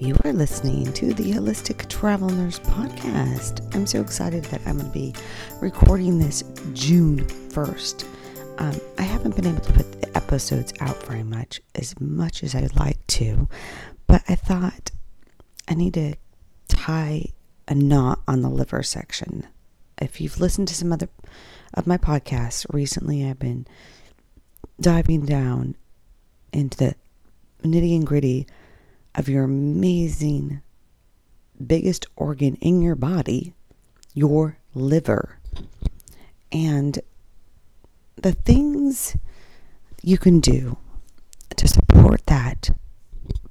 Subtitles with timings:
[0.00, 3.74] You are listening to the Holistic Travel Nurse podcast.
[3.74, 5.14] I'm so excited that I'm going to be
[5.60, 6.42] recording this
[6.72, 8.06] June 1st.
[8.56, 12.54] Um, I haven't been able to put the episodes out very much, as much as
[12.54, 13.46] I'd like to,
[14.06, 14.90] but I thought
[15.68, 16.14] I need to
[16.68, 17.26] tie
[17.68, 19.46] a knot on the liver section.
[20.00, 21.10] If you've listened to some other
[21.74, 23.66] of my podcasts recently, I've been
[24.80, 25.76] diving down
[26.54, 26.94] into the
[27.62, 28.46] nitty and gritty
[29.14, 30.62] of your amazing
[31.64, 33.54] biggest organ in your body,
[34.14, 35.38] your liver.
[36.52, 36.98] And
[38.16, 39.16] the things
[40.02, 40.78] you can do
[41.56, 42.70] to support that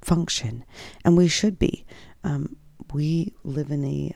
[0.01, 0.65] function,
[1.03, 1.85] and we should be.
[2.23, 2.55] Um,
[2.93, 4.15] we live in a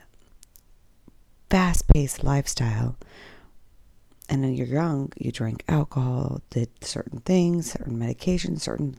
[1.49, 2.97] fast paced lifestyle.
[4.29, 8.97] And when you're young, you drink alcohol, did certain things, certain medications, certain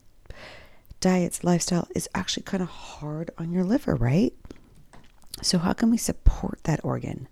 [1.05, 4.33] diets, lifestyle is actually kind of hard on your liver, right?
[5.43, 7.29] So, how can we support that organ?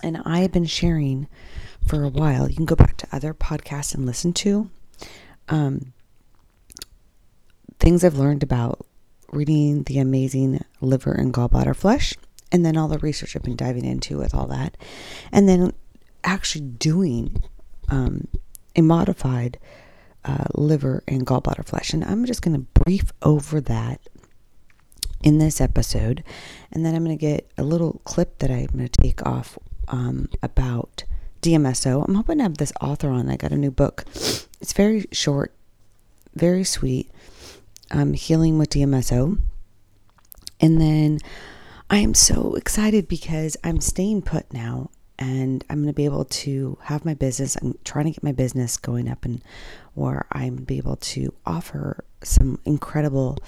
[0.00, 1.26] And I have been sharing
[1.84, 2.48] for a while.
[2.48, 4.70] You can go back to other podcasts and listen to
[5.48, 5.92] um,
[7.80, 8.86] things I've learned about
[9.32, 12.14] reading the amazing liver and gallbladder flush,
[12.52, 14.76] and then all the research I've been diving into with all that,
[15.32, 15.72] and then
[16.22, 17.42] actually doing
[17.88, 18.28] um,
[18.76, 19.58] a modified
[20.26, 21.92] uh, liver and gallbladder flush.
[21.92, 24.00] And I'm just going to brief over that
[25.22, 26.22] in this episode.
[26.72, 29.58] And then I'm going to get a little clip that I'm going to take off
[29.88, 31.04] um, about
[31.42, 32.06] DMSO.
[32.06, 33.30] I'm hoping to have this author on.
[33.30, 34.04] I got a new book.
[34.60, 35.54] It's very short,
[36.34, 37.10] very sweet.
[37.90, 39.38] Um, Healing with DMSO.
[40.60, 41.20] And then
[41.88, 46.24] I am so excited because I'm staying put now and I'm going to be able
[46.24, 47.56] to have my business.
[47.56, 49.42] I'm trying to get my business going up and
[49.94, 53.38] where I'm be able to offer some incredible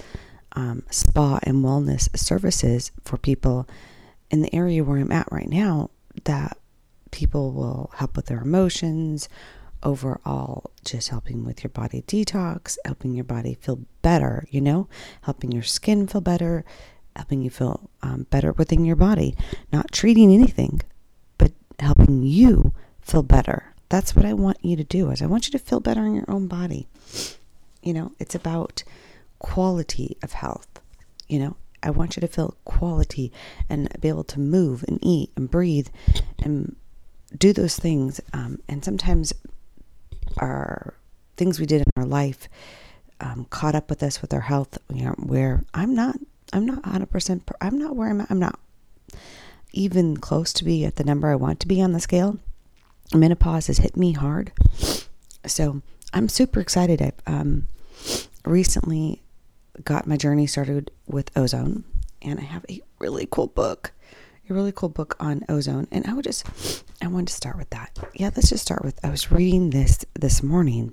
[0.53, 3.69] um, spa and wellness services for people
[4.31, 5.91] in the area where I'm at right now
[6.25, 6.57] that
[7.11, 9.29] people will help with their emotions,
[9.83, 14.89] overall, just helping with your body detox, helping your body feel better, you know,
[15.23, 16.65] helping your skin feel better,
[17.15, 19.37] helping you feel um, better within your body,
[19.73, 20.81] not treating anything,
[22.09, 25.53] helping you feel better that's what I want you to do is I want you
[25.53, 26.87] to feel better in your own body.
[27.83, 28.85] You know, it's about
[29.39, 30.69] quality of health.
[31.27, 33.33] You know, I want you to feel quality
[33.71, 35.89] and be able to move and eat and breathe
[36.39, 36.77] and
[37.37, 38.21] do those things.
[38.35, 39.33] Um, and sometimes
[40.37, 40.93] our
[41.39, 42.47] things we did in our life
[43.21, 44.77] um, caught up with us with our health.
[44.93, 46.17] You know, where I'm not,
[46.53, 47.07] I'm not 100.
[47.07, 48.31] percent I'm not where I'm at.
[48.31, 48.61] I'm not
[49.73, 52.39] even close to be at the number I want to be on the scale
[53.15, 54.53] menopause has hit me hard.
[55.47, 57.01] So I'm super excited.
[57.01, 57.67] I um,
[58.45, 59.23] recently
[59.85, 61.85] got my journey started with ozone,
[62.21, 63.93] and I have a really cool book,
[64.49, 65.87] a really cool book on ozone.
[65.91, 67.97] And I would just, I wanted to start with that.
[68.15, 69.03] Yeah, let's just start with.
[69.05, 70.93] I was reading this this morning,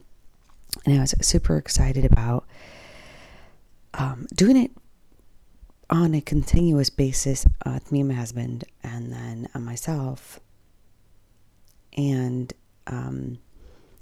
[0.86, 2.46] and I was super excited about
[3.94, 4.72] um, doing it
[5.90, 10.40] on a continuous basis uh, with me and my husband, and then uh, myself
[11.98, 12.54] and
[12.88, 13.40] um,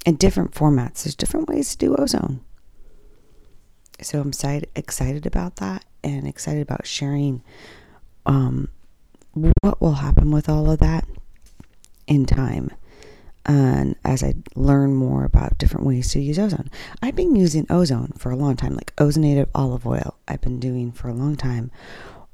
[0.06, 1.04] in different formats.
[1.04, 2.42] There's different ways to do ozone.
[4.02, 7.44] So I'm excited, excited about that and excited about sharing
[8.26, 8.70] um,
[9.34, 11.08] what will happen with all of that
[12.08, 12.72] in time.
[13.46, 16.70] And as I learn more about different ways to use ozone,
[17.02, 20.92] I've been using ozone for a long time, like ozonated olive oil, I've been doing
[20.92, 21.70] for a long time,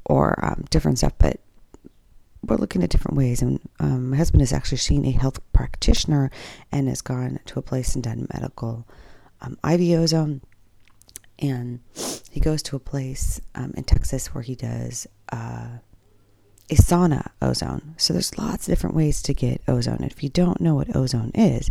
[0.06, 1.14] or um, different stuff.
[1.18, 1.40] But
[2.46, 3.42] we're looking at different ways.
[3.42, 6.32] And um, my husband has actually seen a health practitioner
[6.72, 8.88] and has gone to a place and done medical
[9.42, 10.42] um, IV ozone.
[11.40, 11.80] And
[12.32, 15.80] he goes to a place um, in Texas where he does uh,
[16.70, 17.96] a sauna ozone.
[17.98, 19.98] So there's lots of different ways to get ozone.
[20.02, 21.70] And if you don't know what ozone is,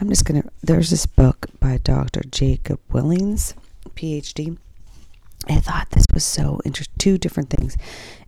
[0.00, 0.48] I'm just going to.
[0.62, 2.22] There's this book by Dr.
[2.30, 3.54] Jacob Willings,
[3.90, 4.58] PhD.
[5.48, 6.94] I thought this was so interesting.
[6.98, 7.76] Two different things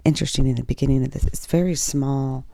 [0.05, 1.25] interesting in the beginning of this.
[1.25, 2.45] It's very small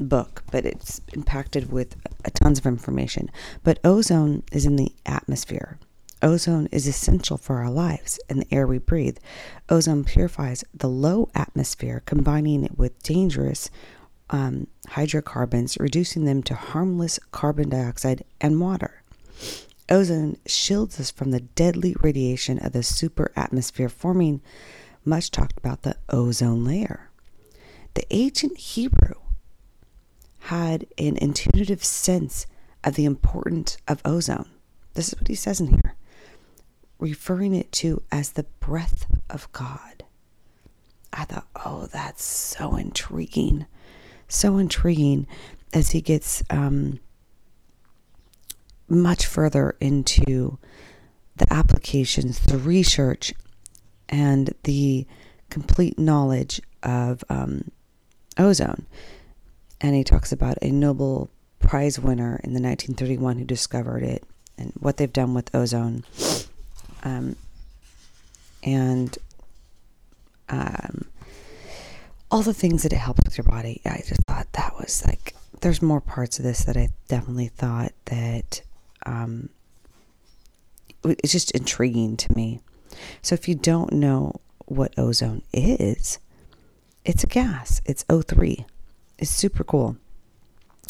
[0.00, 1.96] book, but it's impacted with
[2.34, 3.30] tons of information.
[3.64, 5.78] But ozone is in the atmosphere.
[6.22, 9.18] Ozone is essential for our lives and the air we breathe.
[9.68, 13.70] Ozone purifies the low atmosphere, combining it with dangerous
[14.30, 19.02] um, hydrocarbons, reducing them to harmless carbon dioxide and water.
[19.88, 24.42] Ozone shields us from the deadly radiation of the super atmosphere, forming
[25.04, 27.10] much talked about the ozone layer.
[27.94, 29.14] The ancient Hebrew
[30.40, 32.46] had an intuitive sense
[32.84, 34.50] of the importance of ozone.
[34.94, 35.87] This is what he says in here.
[36.98, 40.04] Referring it to as the breath of God.
[41.12, 43.66] I thought, oh, that's so intriguing.
[44.28, 45.26] So intriguing
[45.72, 47.00] as he gets um,
[48.88, 50.58] much further into
[51.36, 53.32] the applications, the research,
[54.08, 55.06] and the
[55.50, 57.70] complete knowledge of um,
[58.36, 58.86] ozone.
[59.80, 61.30] And he talks about a Nobel
[61.60, 64.24] Prize winner in the 1931 who discovered it
[64.56, 66.04] and what they've done with ozone.
[67.02, 67.36] Um,
[68.62, 69.16] and
[70.48, 71.06] um,
[72.30, 73.80] all the things that it helps with your body.
[73.84, 77.92] I just thought that was like, there's more parts of this that I definitely thought
[78.06, 78.62] that
[79.06, 79.48] um,
[81.04, 82.60] it's just intriguing to me.
[83.22, 86.18] So if you don't know what ozone is,
[87.04, 87.80] it's a gas.
[87.86, 88.64] It's O3.
[89.18, 89.96] It's super cool.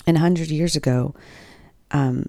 [0.07, 1.15] And 100 years ago,
[1.91, 2.29] um,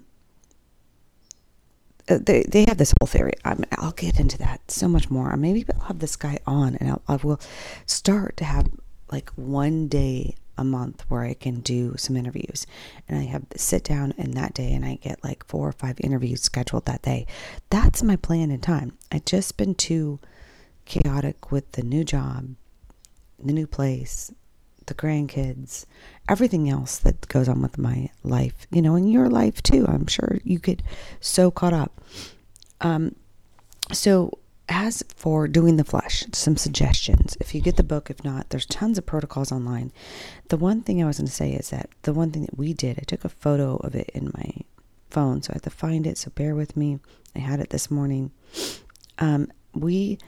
[2.10, 3.34] Uh, they, they have this whole theory.
[3.44, 5.34] I mean, I'll get into that so much more.
[5.36, 7.40] Maybe I'll have this guy on and I'll, I will
[7.86, 8.68] start to have
[9.12, 12.66] like one day a month where I can do some interviews.
[13.08, 15.96] And I have sit down and that day and I get like four or five
[16.00, 17.26] interviews scheduled that day.
[17.70, 18.98] That's my plan in time.
[19.12, 20.18] I just been too
[20.84, 22.56] chaotic with the new job,
[23.42, 24.32] the new place,
[24.86, 25.86] the grandkids,
[26.28, 29.86] everything else that goes on with my life, you know, and your life too.
[29.88, 30.82] I'm sure you get
[31.20, 32.00] so caught up.
[32.80, 33.14] Um,
[33.92, 34.38] so
[34.70, 37.36] as for doing the flush, some suggestions.
[37.40, 39.92] If you get the book, if not, there's tons of protocols online.
[40.48, 42.72] The one thing I was going to say is that the one thing that we
[42.72, 44.52] did, I took a photo of it in my
[45.10, 46.18] phone, so I had to find it.
[46.18, 47.00] So bear with me.
[47.34, 48.30] I had it this morning.
[49.18, 50.18] Um, we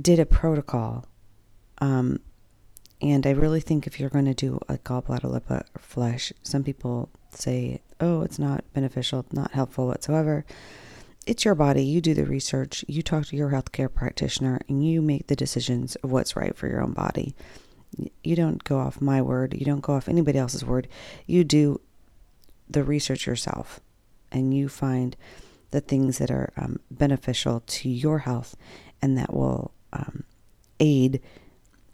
[0.00, 1.06] did a protocol,
[1.78, 2.18] um,
[3.00, 7.10] and I really think if you're going to do a gallbladder lipo flush, some people
[7.30, 10.44] say, "Oh, it's not beneficial, not helpful whatsoever."
[11.26, 11.82] it's your body.
[11.82, 15.96] You do the research, you talk to your healthcare practitioner, and you make the decisions
[15.96, 17.34] of what's right for your own body.
[18.22, 20.86] You don't go off my word, you don't go off anybody else's word.
[21.26, 21.80] You do
[22.70, 23.80] the research yourself,
[24.30, 25.16] and you find
[25.72, 28.54] the things that are um, beneficial to your health
[29.02, 30.22] and that will um,
[30.78, 31.20] aid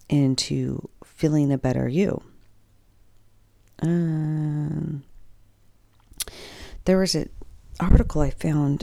[0.08, 0.88] into
[1.22, 2.20] feeling a better you.
[3.80, 5.04] Um,
[6.84, 7.30] there was an
[7.78, 8.82] article I found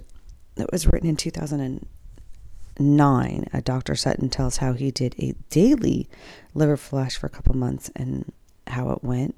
[0.55, 3.45] that was written in 2009.
[3.51, 3.93] A Dr.
[3.93, 6.07] Sutton tells how he did a daily
[6.53, 8.31] liver flush for a couple months and
[8.67, 9.35] how it went.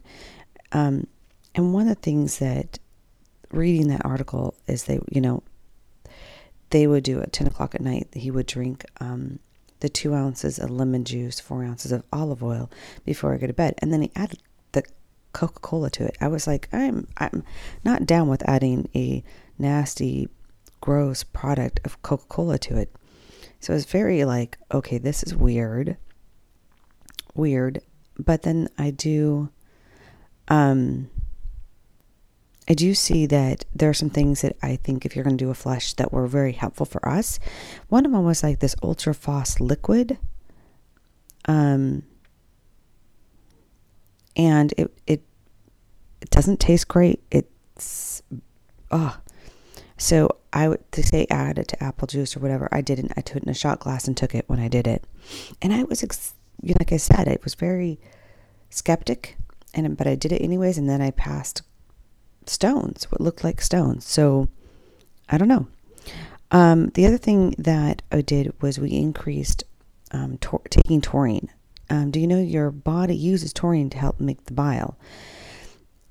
[0.72, 1.08] Um,
[1.56, 2.78] and one of the things that
[3.50, 5.42] reading that article is they, you know,
[6.70, 9.40] they would do at 10 o'clock at night, he would drink um,
[9.82, 12.72] the two ounces of lemon juice, four ounces of olive oil
[13.06, 13.76] before I go to bed.
[13.80, 14.40] And then he added
[14.72, 14.84] the
[15.34, 16.18] Coca Cola to it.
[16.22, 17.44] I was like, I'm, I'm
[17.84, 19.24] not down with adding a
[19.60, 20.30] nasty
[20.80, 22.96] gross product of Coca Cola to it.
[23.60, 25.98] So it's very like, okay, this is weird.
[27.36, 27.82] Weird.
[28.18, 29.50] But then I do
[30.48, 31.10] um
[32.72, 35.44] I do see that there are some things that I think if you're going to
[35.44, 37.38] do a flush that were very helpful for us.
[37.90, 40.18] One of them was like this Ultra Phos liquid.
[41.50, 42.04] Um
[44.38, 45.22] and it it
[46.22, 47.22] it doesn't taste great.
[47.30, 48.24] It's
[48.90, 49.18] oh
[49.98, 52.70] so I would to say add it to apple juice or whatever.
[52.72, 53.12] I didn't.
[53.18, 55.04] I took it in a shot glass and took it when I did it,
[55.62, 58.00] and I was, ex- like I said, I was very
[58.70, 59.38] skeptic,
[59.74, 61.64] and but I did it anyways, and then I passed
[62.46, 64.06] stones, what looked like stones.
[64.06, 64.48] So
[65.30, 65.68] I don't know.
[66.52, 69.64] Um, the other thing that I did was we increased
[70.12, 71.50] um, tor- taking taurine.
[71.90, 74.98] Um, do you know your body uses taurine to help make the bile?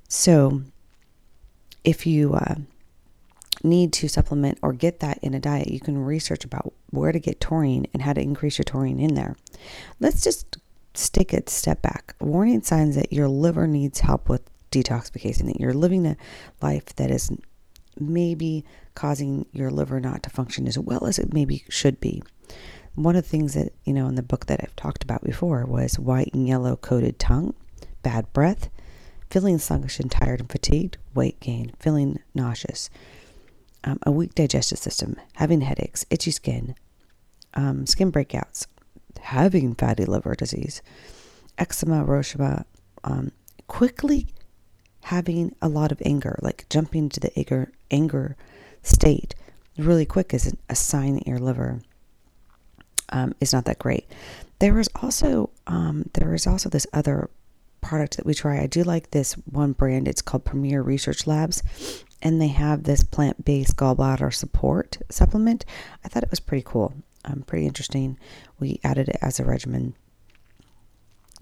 [0.08, 0.62] So
[1.84, 2.56] if you uh,
[3.62, 7.20] need to supplement or get that in a diet, you can research about where to
[7.20, 9.36] get taurine and how to increase your taurine in there.
[10.00, 10.58] Let's just
[11.12, 12.14] take a step back.
[12.20, 16.16] Warning signs that your liver needs help with detoxification, that you're living a
[16.62, 17.30] life that is
[17.98, 22.22] maybe causing your liver not to function as well as it maybe should be.
[22.94, 25.64] One of the things that, you know, in the book that I've talked about before
[25.64, 27.54] was white and yellow coated tongue,
[28.02, 28.68] bad breath,
[29.30, 32.90] feeling sluggish and tired and fatigued, weight gain, feeling nauseous,
[33.84, 36.74] um, a weak digestive system, having headaches, itchy skin,
[37.54, 38.66] um, skin breakouts,
[39.20, 40.82] having fatty liver disease,
[41.58, 42.64] eczema, rosacea,
[43.04, 43.30] um,
[43.68, 44.26] quickly
[45.04, 48.36] having a lot of anger, like jumping to the anger, anger
[48.82, 49.34] state
[49.84, 51.80] really quick is a sign that your liver
[53.10, 54.06] um, is not that great.
[54.58, 57.30] There is also um, there is also this other
[57.80, 58.60] product that we try.
[58.60, 60.06] I do like this one brand.
[60.06, 61.62] It's called Premier Research Labs,
[62.22, 65.64] and they have this plant based gallbladder support supplement.
[66.04, 68.18] I thought it was pretty cool, um, pretty interesting.
[68.58, 69.94] We added it as a regimen.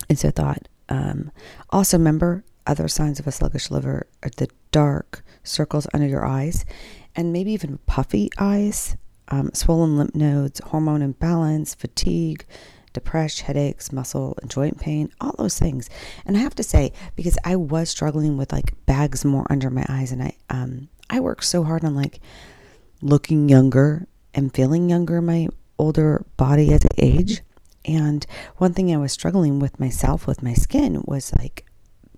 [0.08, 1.32] And so I thought, um,
[1.70, 6.64] also remember other signs of a sluggish liver are the dark circles under your eyes
[7.16, 8.96] and maybe even puffy eyes,
[9.28, 12.46] um, swollen lymph nodes, hormone imbalance, fatigue,
[12.92, 15.88] depression, headaches, muscle and joint pain, all those things.
[16.26, 19.84] And I have to say, because I was struggling with like bags more under my
[19.88, 22.20] eyes, and I um I worked so hard on like
[23.00, 25.48] looking younger and feeling younger in my
[25.78, 27.42] older body as I age.
[27.84, 31.64] And one thing I was struggling with myself with my skin was like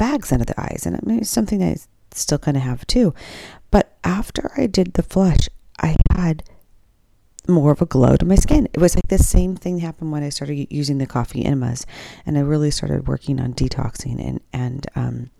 [0.00, 1.76] bags under the eyes, and I mean it's something I
[2.12, 3.14] still kind of have too.
[3.70, 5.46] But after I did the flush,
[5.78, 6.42] I had
[7.46, 8.66] more of a glow to my skin.
[8.72, 11.84] It was like the same thing happened when I started using the coffee enemas,
[12.24, 15.30] and I really started working on detoxing and and um,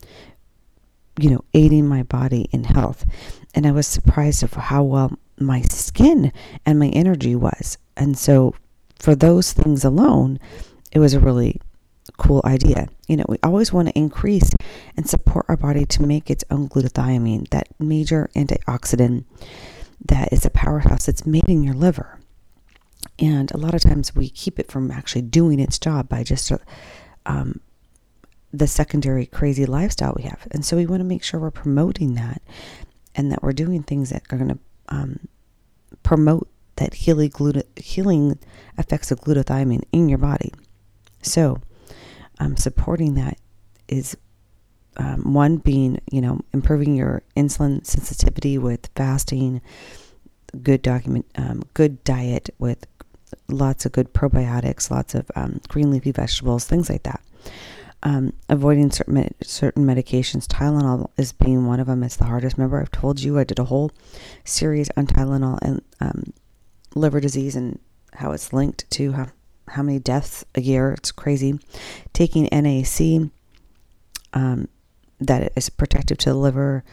[1.19, 3.07] you know aiding my body in health.
[3.55, 6.33] And I was surprised of how well my skin
[6.67, 7.79] and my energy was.
[7.97, 8.55] And so,
[8.99, 10.38] for those things alone,
[10.93, 11.62] it was a really
[12.21, 12.87] cool idea.
[13.09, 14.53] You know, we always want to increase
[14.97, 19.25] and support our body to make its own glutathione, that major antioxidant
[20.05, 22.21] that is a powerhouse that's made in your liver.
[23.19, 26.53] And a lot of times we keep it from actually doing its job by just
[27.25, 27.61] um,
[28.53, 30.47] the secondary crazy lifestyle we have.
[30.50, 32.43] And so we want to make sure we're promoting that
[33.15, 34.59] and that we're doing things that are going to
[34.89, 35.29] um,
[36.03, 38.39] promote that healing, gluta- healing
[38.77, 40.53] effects of glutathione in your body.
[41.23, 41.59] So,
[42.40, 43.38] um, supporting that
[43.87, 44.16] is
[44.97, 49.61] um, one being, you know, improving your insulin sensitivity with fasting,
[50.62, 52.87] good document, um, good diet with
[53.49, 57.23] lots of good probiotics, lots of um, green leafy vegetables, things like that.
[58.02, 60.47] Um, avoiding certain med- certain medications.
[60.47, 62.02] Tylenol is being one of them.
[62.02, 62.56] It's the hardest.
[62.56, 63.90] Remember, I've told you I did a whole
[64.42, 66.32] series on Tylenol and um,
[66.94, 67.78] liver disease and
[68.14, 69.26] how it's linked to how
[69.71, 70.93] how many deaths a year.
[70.93, 71.59] It's crazy.
[72.12, 73.31] Taking NAC
[74.33, 74.69] um,
[75.21, 76.85] that is protective to the liver.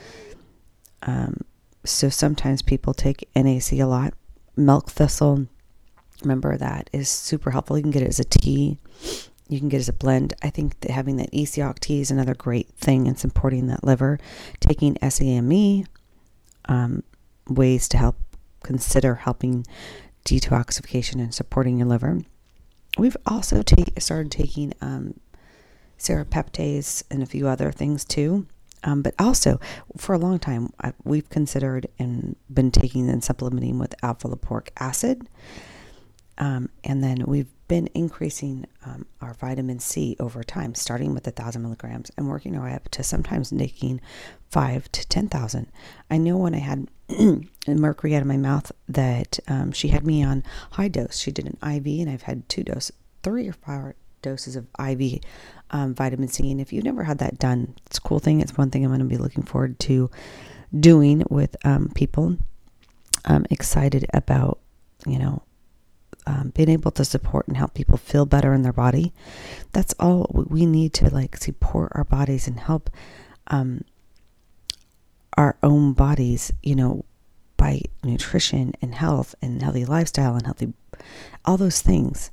[1.03, 1.41] Um,
[1.83, 4.13] so sometimes people take NAC a lot.
[4.55, 5.47] Milk thistle,
[6.23, 7.77] remember that is super helpful.
[7.77, 8.77] You can get it as a tea.
[9.47, 10.33] You can get it as a blend.
[10.41, 14.19] I think that having that ECOG tea is another great thing in supporting that liver.
[14.59, 15.85] Taking SAMe,
[16.65, 17.03] um,
[17.47, 18.17] ways to help
[18.63, 19.65] consider helping
[20.25, 22.19] detoxification and supporting your liver.
[22.97, 25.19] We've also take, started taking um,
[25.97, 28.47] serrapeptase, and a few other things too.
[28.83, 29.59] Um, but also,
[29.97, 34.69] for a long time, I, we've considered and been taking and supplementing with alpha lipoic
[34.77, 35.27] acid.
[36.37, 41.31] Um, and then we've been increasing um, our vitamin C over time, starting with a
[41.31, 43.99] thousand milligrams and working our way up to sometimes taking
[44.49, 45.67] five to ten thousand.
[46.09, 46.87] I know when I had
[47.67, 51.17] mercury out of my mouth that um, she had me on high dose.
[51.17, 52.93] She did an IV, and I've had two doses,
[53.23, 55.19] three or four doses of IV
[55.71, 56.51] um, vitamin C.
[56.51, 58.41] And if you've never had that done, it's a cool thing.
[58.41, 60.09] It's one thing I'm going to be looking forward to
[60.77, 62.37] doing with um, people.
[63.25, 64.59] I'm excited about,
[65.05, 65.41] you know,
[66.27, 69.13] um, being able to support and help people feel better in their body.
[69.71, 72.89] That's all we need to like support our bodies and help
[73.47, 73.85] um,
[75.37, 77.05] our own bodies, you know,
[77.55, 80.73] by nutrition and health and healthy lifestyle and healthy,
[81.45, 82.29] all those things.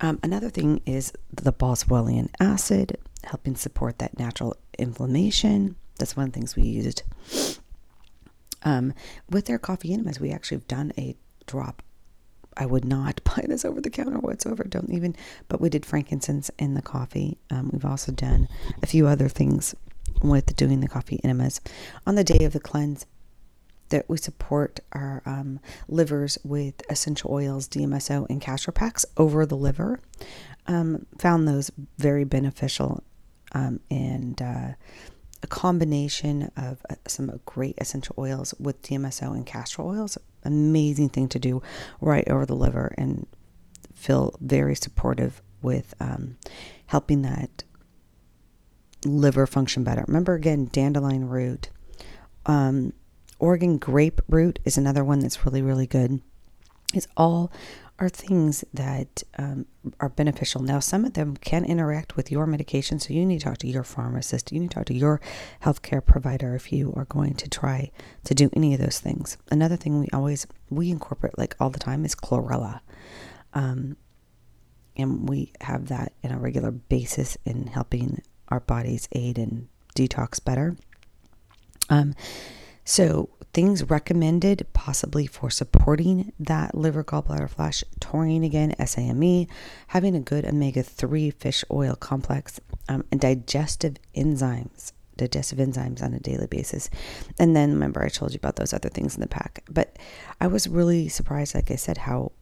[0.00, 5.76] Um, another thing is the boswellian acid, helping support that natural inflammation.
[5.98, 7.04] That's one of the things we used.
[8.62, 8.94] Um,
[9.30, 11.14] with their coffee enemas, we actually have done a
[11.46, 11.82] drop.
[12.56, 14.64] I would not buy this over the counter whatsoever.
[14.64, 15.16] Don't even.
[15.48, 17.38] But we did frankincense in the coffee.
[17.50, 18.48] Um, we've also done
[18.82, 19.74] a few other things
[20.22, 21.60] with doing the coffee enemas.
[22.06, 23.06] On the day of the cleanse,
[23.90, 29.56] that we support our um, livers with essential oils, DMSO, and castor packs over the
[29.56, 30.00] liver.
[30.66, 33.04] Um, found those very beneficial
[33.52, 34.68] um, and uh,
[35.42, 40.18] a combination of uh, some great essential oils with DMSO and castor oils.
[40.46, 41.62] Amazing thing to do
[42.00, 43.26] right over the liver and
[43.94, 46.36] feel very supportive with um,
[46.86, 47.64] helping that
[49.04, 50.04] liver function better.
[50.06, 51.70] Remember again, dandelion root.
[52.46, 52.92] Um,
[53.38, 56.20] Oregon grape root is another one that's really, really good.
[56.94, 57.52] It's all
[57.98, 59.66] are things that um,
[60.00, 60.62] are beneficial.
[60.62, 63.68] Now, some of them can interact with your medication, so you need to talk to
[63.68, 64.52] your pharmacist.
[64.52, 65.20] You need to talk to your
[65.62, 67.90] healthcare provider if you are going to try
[68.24, 69.38] to do any of those things.
[69.50, 72.80] Another thing we always we incorporate like all the time is chlorella,
[73.54, 73.96] um,
[74.96, 80.44] and we have that in a regular basis in helping our bodies aid and detox
[80.44, 80.76] better.
[81.88, 82.14] Um,
[82.88, 89.48] So, things recommended possibly for supporting that liver gallbladder flash taurine again, SAMe,
[89.86, 92.60] having a good omega 3 fish oil complex,
[92.90, 94.92] um, and digestive enzymes.
[95.16, 96.90] Digestive enzymes on a daily basis.
[97.38, 99.64] And then remember, I told you about those other things in the pack.
[99.70, 99.98] But
[100.38, 102.32] I was really surprised, like I said, how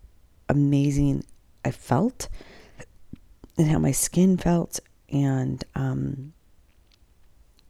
[0.49, 1.23] amazing
[1.64, 2.28] I felt
[3.56, 6.33] and how my skin felt, and um,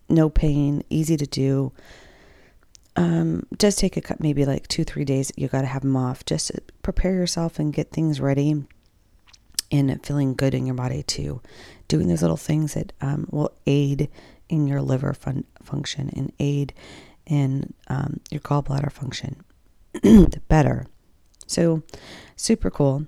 [0.09, 1.75] no pain, easy to do
[2.97, 5.33] um, does take a cut, maybe like two, three days.
[5.37, 6.25] You got to have them off.
[6.25, 8.65] Just prepare yourself and get things ready
[9.73, 11.41] and feeling good in your body too.
[11.89, 14.09] Doing those little things that um, will aid
[14.49, 16.73] in your liver fun- function and aid
[17.27, 19.43] in um, your gallbladder function
[20.49, 20.87] better.
[21.47, 21.83] So,
[22.37, 23.07] super cool.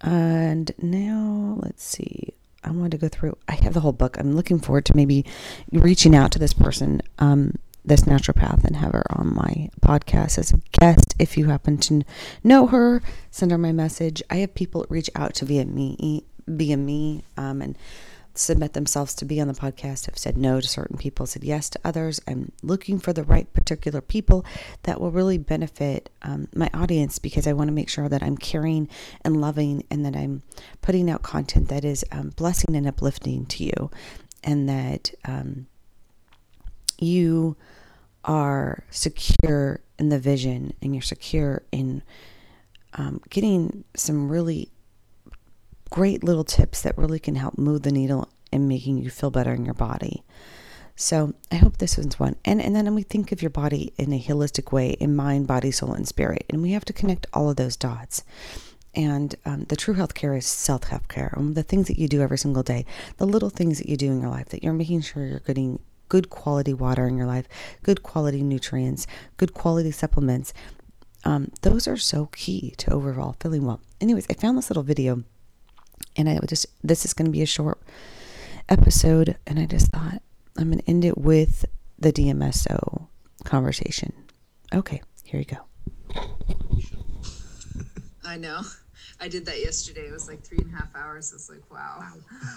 [0.00, 2.34] And now let's see.
[2.62, 3.36] I wanted to go through.
[3.48, 4.18] I have the whole book.
[4.18, 5.24] I'm looking forward to maybe
[5.70, 10.52] reaching out to this person um, this naturopath and have her on my podcast as
[10.52, 11.14] a guest.
[11.18, 12.02] If you happen to
[12.42, 14.22] know her, send her my message.
[14.30, 17.76] I have people reach out to via me, via me, um, and
[18.36, 20.06] submit themselves to be on the podcast.
[20.06, 22.20] Have said no to certain people, said yes to others.
[22.26, 24.44] I'm looking for the right particular people
[24.82, 28.36] that will really benefit um, my audience because I want to make sure that I'm
[28.36, 28.88] caring
[29.22, 30.42] and loving, and that I'm
[30.82, 33.90] putting out content that is um, blessing and uplifting to you,
[34.42, 35.66] and that um,
[36.98, 37.56] you
[38.24, 42.02] are secure in the vision and you're secure in
[42.94, 44.70] um, getting some really
[45.90, 49.52] great little tips that really can help move the needle and making you feel better
[49.52, 50.22] in your body.
[50.96, 52.36] So I hope this one's one.
[52.44, 55.72] And and then we think of your body in a holistic way, in mind, body,
[55.72, 56.46] soul, and spirit.
[56.48, 58.22] And we have to connect all of those dots.
[58.94, 61.34] And um, the true health care is self health care.
[61.36, 62.86] Um, the things that you do every single day,
[63.16, 65.80] the little things that you do in your life that you're making sure you're getting
[66.14, 67.48] good quality water in your life,
[67.82, 69.04] good quality nutrients,
[69.36, 70.54] good quality supplements.
[71.24, 73.80] Um, those are so key to overall feeling well.
[74.00, 75.24] Anyways, I found this little video
[76.14, 77.82] and I just, this is going to be a short
[78.68, 79.36] episode.
[79.44, 80.22] And I just thought
[80.56, 81.64] I'm going to end it with
[81.98, 83.08] the DMSO
[83.42, 84.12] conversation.
[84.72, 85.64] Okay, here you go.
[88.24, 88.62] I know.
[89.20, 90.06] I did that yesterday.
[90.06, 91.32] It was like three and a half hours.
[91.32, 92.04] It's like, wow.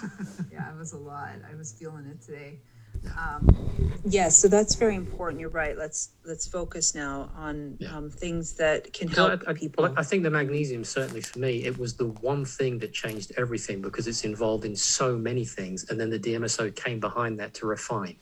[0.52, 1.34] yeah, it was a lot.
[1.50, 2.60] I was feeling it today.
[3.16, 5.40] Um, yes, so that's very important.
[5.40, 5.76] You're right.
[5.76, 7.96] Let's let's focus now on Yeah.
[7.96, 9.92] um, things that can help I, I, people.
[9.96, 13.80] I think the magnesium certainly for me it was the one thing that changed everything
[13.80, 17.66] because it's involved in so many things, and then the DMSO came behind that to
[17.66, 18.16] refine.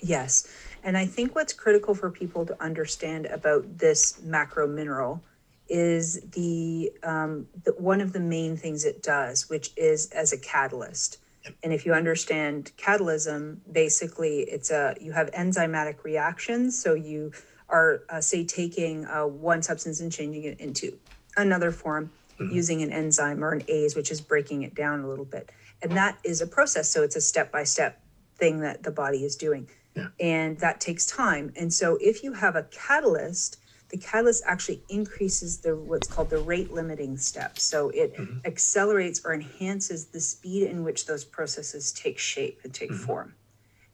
[0.00, 0.48] Yes.
[0.84, 5.22] And I think what's critical for people to understand about this macro mineral
[5.68, 10.38] is the, um, the one of the main things it does, which is as a
[10.38, 11.18] catalyst.
[11.62, 16.80] And if you understand catalysm, basically it's a you have enzymatic reactions.
[16.80, 17.32] So you
[17.68, 20.98] are uh, say taking uh, one substance and changing it into
[21.36, 25.24] another form using an enzyme or an ASE, which is breaking it down a little
[25.24, 25.50] bit.
[25.82, 26.88] And that is a process.
[26.90, 28.00] So it's a step by step
[28.36, 29.68] thing that the body is doing.
[29.94, 30.08] Yeah.
[30.20, 31.52] And that takes time.
[31.56, 33.58] And so if you have a catalyst,
[33.88, 37.58] the catalyst actually increases the what's called the rate limiting step.
[37.58, 42.92] So it accelerates or enhances the speed in which those processes take shape and take
[42.92, 43.34] form.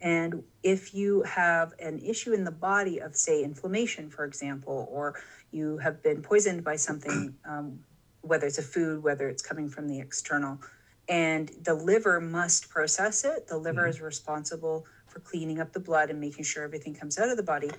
[0.00, 5.14] And if you have an issue in the body of, say, inflammation, for example, or
[5.50, 7.78] you have been poisoned by something, um,
[8.20, 10.59] whether it's a food, whether it's coming from the external,
[11.09, 16.11] and the liver must process it, the liver is responsible for cleaning up the blood
[16.11, 17.70] and making sure everything comes out of the body.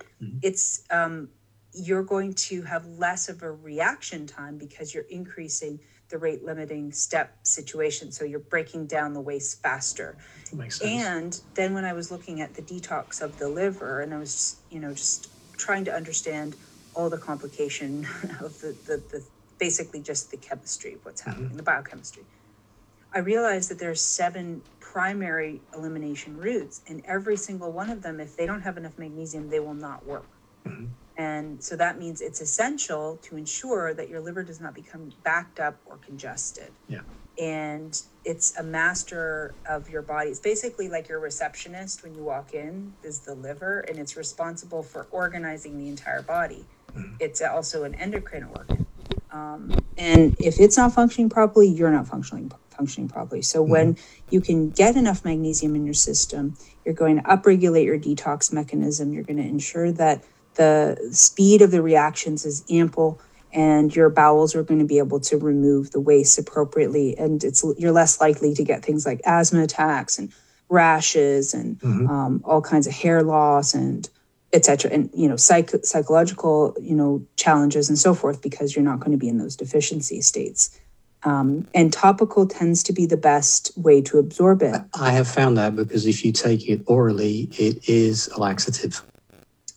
[0.42, 1.28] It's um,
[1.76, 6.92] you're going to have less of a reaction time because you're increasing the rate limiting
[6.92, 8.12] step situation.
[8.12, 10.16] So you're breaking down the waste faster.
[10.52, 11.04] Makes sense.
[11.04, 14.56] And then when I was looking at the detox of the liver, and I was,
[14.70, 16.56] you know, just trying to understand
[16.94, 18.06] all the complication
[18.40, 19.24] of the, the, the
[19.58, 21.30] basically just the chemistry of what's mm-hmm.
[21.30, 22.24] happening, the biochemistry.
[23.12, 28.36] I realized that there's seven primary elimination routes, and every single one of them, if
[28.36, 30.26] they don't have enough magnesium, they will not work.
[30.66, 30.86] Mm-hmm.
[31.18, 35.60] And so that means it's essential to ensure that your liver does not become backed
[35.60, 37.00] up or congested yeah.
[37.38, 40.30] and it's a master of your body.
[40.30, 44.82] It's basically like your receptionist when you walk in is the liver, and it's responsible
[44.82, 46.66] for organizing the entire body.
[47.20, 48.86] It's also an endocrine organ,
[49.30, 53.42] um, and if it's not functioning properly, you're not functioning functioning properly.
[53.42, 53.96] So when
[54.30, 59.12] you can get enough magnesium in your system, you're going to upregulate your detox mechanism.
[59.12, 60.24] You're going to ensure that
[60.56, 63.20] the speed of the reactions is ample
[63.52, 67.64] and your bowels are going to be able to remove the waste appropriately and it's
[67.78, 70.32] you're less likely to get things like asthma attacks and
[70.68, 74.08] rashes and um, all kinds of hair loss and
[74.52, 74.90] etc.
[74.90, 79.12] And you know, psych- psychological you know challenges and so forth because you're not going
[79.12, 80.78] to be in those deficiency states.
[81.22, 84.80] Um, and topical tends to be the best way to absorb it.
[84.94, 89.02] I have found that because if you take it orally, it is a laxative.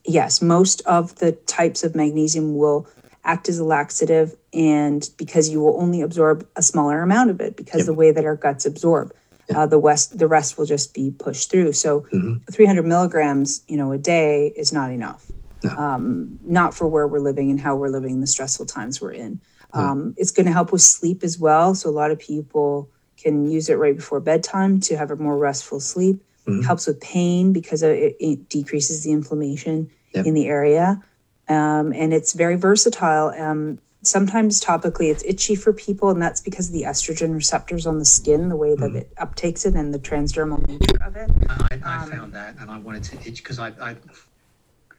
[0.05, 2.87] Yes, most of the types of magnesium will
[3.23, 7.55] act as a laxative, and because you will only absorb a smaller amount of it
[7.57, 7.85] because Yep.
[7.87, 9.13] the way that our guts absorb.
[9.53, 11.73] Uh, the west, the rest will just be pushed through.
[11.73, 12.41] So, Mhm.
[12.51, 15.31] 300 milligrams, you know, a day is not enough.
[15.63, 15.71] No.
[15.75, 19.41] Um, not for where we're living and how we're living, the stressful times we're in.
[19.73, 21.75] Um, It's going to help with sleep as well.
[21.75, 22.89] So, a lot of people
[23.21, 26.23] can use it right before bedtime to have a more restful sleep.
[26.47, 26.65] Mhm.
[26.65, 30.25] Helps with pain because it, it decreases the inflammation Yep.
[30.25, 30.99] in the area.
[31.47, 33.29] Um, and it's very versatile.
[33.37, 37.99] Um, sometimes topically it's itchy for people, and that's because of the estrogen receptors on
[37.99, 41.29] the skin, the way that it uptakes it, and the transdermal nature of it.
[41.49, 43.97] I, I Um, found that, and I wanted to itch because I, I,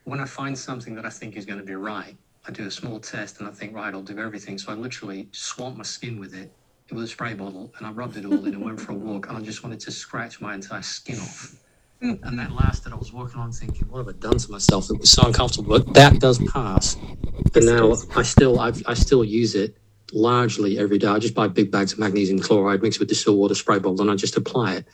[0.04, 2.70] when I find something that I think is going to be right, I do a
[2.70, 4.58] small test and I think, right, I'll do everything.
[4.58, 6.52] So I literally swamp my skin with it,
[6.96, 9.28] with a spray bottle, and I rubbed it all in and went for a walk,
[9.28, 11.56] and I just wanted to scratch my entire skin off.
[12.02, 12.94] And that lasted.
[12.94, 14.88] I was walking on thinking, what have I done to myself?
[14.88, 15.78] It was so uncomfortable.
[15.78, 16.96] But that does pass.
[17.54, 19.76] And now I still, I, I still use it
[20.10, 21.08] largely every day.
[21.08, 24.00] I just buy big bags of magnesium chloride, mix it with distilled water spray bottle,
[24.00, 24.86] and I just apply it.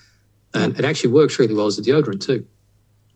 [0.53, 2.45] And it actually works really well as a deodorant too.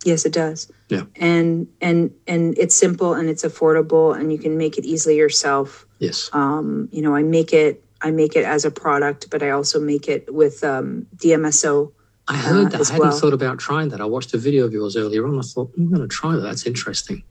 [0.05, 0.71] Yes, it does.
[0.89, 1.03] Yeah.
[1.17, 5.87] And and and it's simple and it's affordable, and you can make it easily yourself.
[5.99, 6.31] Yes.
[6.33, 7.85] Um, you know, I make it.
[8.03, 11.93] I make it as a product, but I also make it with um, DMSO.
[12.29, 12.81] I heard uh, that.
[12.83, 13.19] I hadn't well.
[13.19, 14.01] thought about trying that.
[14.01, 15.39] I watched a video of yours earlier on.
[15.39, 16.41] I thought, I'm going to try that.
[16.43, 17.23] That's interesting.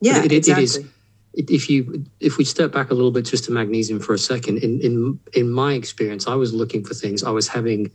[0.00, 0.64] Yeah, it- it- it exactly.
[0.64, 0.80] is-
[1.34, 4.58] If you, if we step back a little bit just to magnesium for a second,
[4.58, 7.22] in, in, in my experience, I was looking for things.
[7.22, 7.90] I was having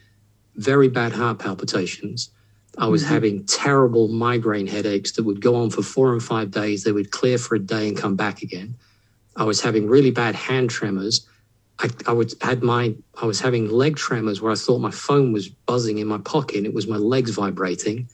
[0.55, 2.29] very bad heart palpitations.
[2.77, 3.07] I was Mhm.
[3.07, 6.83] having terrible migraine headaches that would go on for four and five days.
[6.83, 8.75] They would clear for a day and come back again.
[9.35, 11.27] I was having really bad hand tremors.
[11.79, 15.33] I, I would had my I was having leg tremors where I thought my phone
[15.33, 16.57] was buzzing in my pocket.
[16.57, 18.09] and It was my legs vibrating.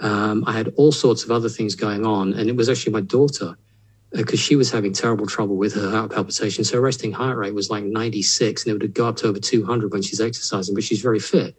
[0.00, 3.00] Um, I had all sorts of other things going on, and it was actually my
[3.02, 3.56] daughter
[4.12, 6.70] because she was having terrible trouble with her heart palpitations.
[6.70, 9.92] Her resting heart rate was like 96, and it would go up to over 200
[9.92, 11.56] when she's exercising, but she's very fit.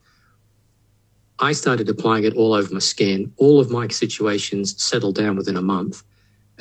[1.40, 3.34] I started applying it all over my skin.
[3.38, 6.04] All of my situations settled down within a month.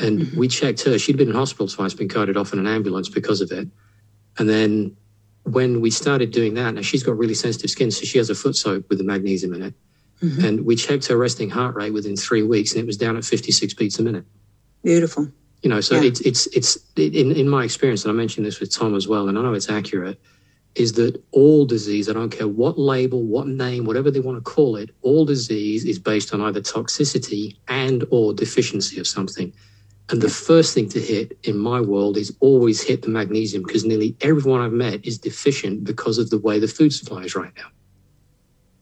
[0.02, 0.34] And Mhm.
[0.36, 0.98] we checked her.
[0.98, 3.68] She'd been in hospital twice, been carted off in an ambulance because of it.
[4.38, 4.96] And then
[5.44, 8.34] when we started doing that, now she's got really sensitive skin, so she has a
[8.34, 9.74] foot soak with the magnesium in it.
[10.22, 10.44] Mhm.
[10.44, 13.24] And we checked her resting heart rate within three weeks, and it was down at
[13.24, 14.24] 56 beats a minute.
[14.84, 15.30] Beautiful.
[15.62, 16.08] You know, so Yeah.
[16.08, 19.28] it's it's it's in in my experience, and I mentioned this with Tom as well,
[19.28, 20.18] and I know it's accurate.
[20.74, 22.08] Is that all disease?
[22.08, 24.90] I don't care what label, what name, whatever they want to call it.
[25.02, 29.52] All disease is based on either toxicity and or deficiency of something.
[30.10, 33.84] And the first thing to hit in my world is always hit the magnesium because
[33.84, 37.52] nearly everyone I've met is deficient because of the way the food supply is right
[37.56, 37.68] now.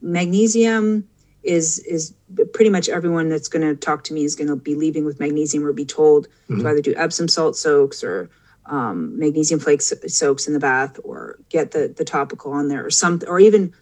[0.01, 1.07] magnesium
[1.43, 2.13] is is
[2.53, 5.19] pretty much everyone that's going to talk to me is going to be leaving with
[5.19, 6.61] magnesium or be told Mhm.
[6.61, 8.29] to either do Epsom salt soaks or
[8.67, 12.89] um, magnesium flakes soaks in the bath or get the the topical on there or
[12.89, 13.73] something or even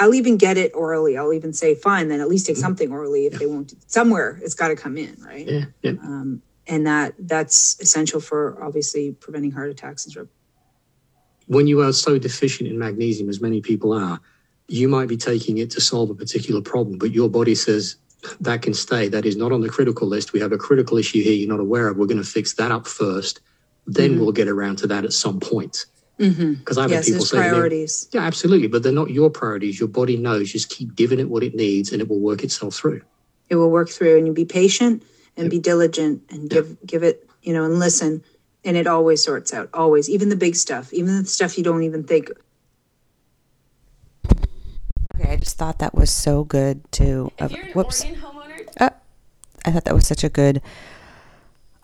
[0.00, 1.16] I'll even get it orally.
[1.16, 2.60] I'll even say fine, then at least take Mhm.
[2.60, 3.74] something orally if they won't.
[3.88, 5.46] Somewhere it's got to come in, right?
[5.48, 5.90] Yeah, yeah.
[6.02, 10.28] Um, and that that's essential for obviously preventing heart attacks and stroke.
[11.46, 14.20] when you are so deficient in magnesium, as many people are,
[14.68, 17.96] you might be taking it to solve a particular problem, but your body says
[18.40, 19.08] that can stay.
[19.08, 20.32] That is not on the critical list.
[20.34, 21.96] We have a critical issue here you're not aware of.
[21.96, 23.40] We're going to fix that up first.
[23.86, 24.18] Then Mhm.
[24.20, 25.86] we'll get around to that at some point.
[26.20, 26.54] Mm-hmm.
[26.54, 28.08] Because I've had people say, priorities.
[28.12, 29.78] yeah, absolutely, but they're not your priorities.
[29.80, 30.52] Your body knows.
[30.52, 33.00] Just keep giving it what it needs and it will work itself through.
[33.48, 35.02] it will work through and you be patient
[35.38, 35.50] and Yep.
[35.50, 36.50] be diligent and Yep.
[36.50, 38.22] give give it you know and listen
[38.64, 41.82] and it always sorts out always even the big stuff even the stuff you don't
[41.84, 42.28] even think
[45.14, 47.32] Okay, I just thought that was so good to.
[47.38, 48.04] If of- you're an whoops.
[48.04, 48.92] Oregon homeowner,
[49.64, 50.62] I thought that was such a good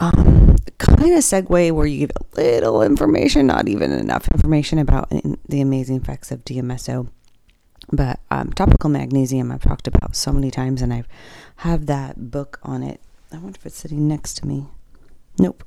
[0.00, 5.10] um, kind of segue where you give a little information, not even enough information about
[5.10, 7.08] in- the amazing effects of DMSO.
[7.92, 11.02] But um, topical magnesium, I've talked about so many times, and I
[11.56, 13.00] have that book on it.
[13.34, 14.66] I wonder if it's sitting next to me.
[15.38, 15.64] Nope.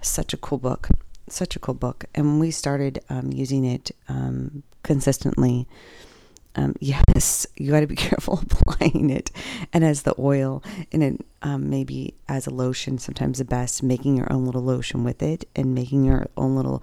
[0.00, 0.88] Such a cool book.
[1.28, 2.04] Such a cool book.
[2.14, 5.68] And we started um, using it um, consistently,
[6.56, 9.30] um, yes, you got to be careful applying it.
[9.72, 14.16] And as the oil, and it um, maybe as a lotion, sometimes the best, making
[14.16, 16.82] your own little lotion with it and making your own little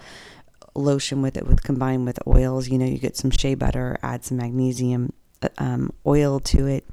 [0.75, 2.69] lotion with it with combined with oils.
[2.69, 6.87] You know, you get some shea butter, add some magnesium uh, um, oil to it,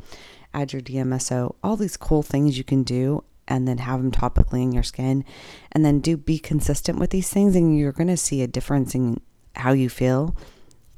[0.54, 4.62] add your DMSO, all these cool things you can do and then have them topically
[4.62, 5.24] in your skin.
[5.72, 8.94] And then do be consistent with these things and you're going to see a difference
[8.94, 9.20] in
[9.56, 10.36] how you feel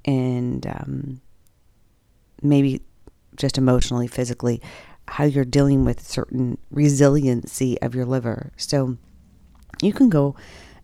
[0.05, 1.21] and um,
[2.43, 2.83] maybe
[3.37, 4.61] just emotionally physically
[5.09, 8.53] how you're dealing with certain resiliency of your liver.
[8.57, 8.99] So
[9.81, 10.37] you can go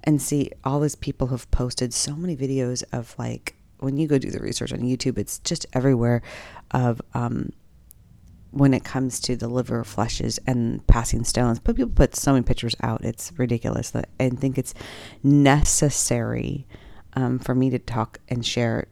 [0.05, 4.19] and see all these people have posted so many videos of like when you go
[4.19, 6.23] do the research on youtube it's just everywhere
[6.71, 7.51] of um,
[8.57, 11.59] when it comes to the liver flushes and passing stones.
[11.59, 13.93] But people put so many pictures out, it's ridiculous.
[13.95, 14.73] I think it's
[15.23, 16.67] necessary
[17.13, 18.87] um, for me to talk and share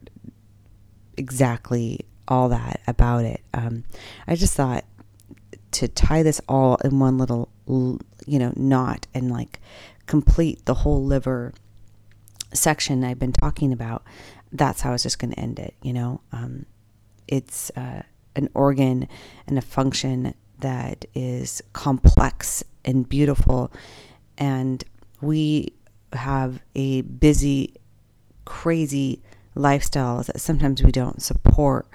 [1.17, 3.41] exactly all that about it.
[3.55, 3.85] Um,
[4.27, 4.85] I just thought
[5.71, 9.59] to tie this all in one little, you know, knot and like
[10.05, 11.53] complete the whole liver
[12.53, 14.03] section I've been talking about.
[14.51, 15.73] That's how I was just going to end it.
[15.81, 16.67] You know, um,
[17.27, 17.71] it's.
[17.75, 18.03] Uh,
[18.35, 19.07] an organ
[19.47, 23.71] and a function that is complex and beautiful.
[24.37, 24.83] And
[25.21, 25.73] we
[26.13, 27.75] have a busy,
[28.45, 29.21] crazy
[29.55, 31.87] lifestyle that sometimes we don't support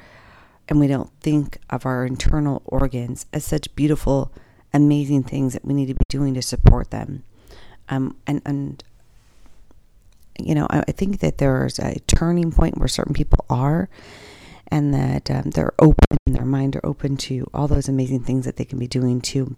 [0.68, 4.33] and we don't think of our internal organs as such beautiful,
[4.72, 7.24] amazing things that we need to be doing to support them.
[7.88, 8.85] Um, and, and
[10.38, 13.88] you know, I, I think that there's a turning point where certain people are
[14.70, 18.56] and that um, they're open, their mind are open to all those amazing things that
[18.56, 19.56] they can be doing to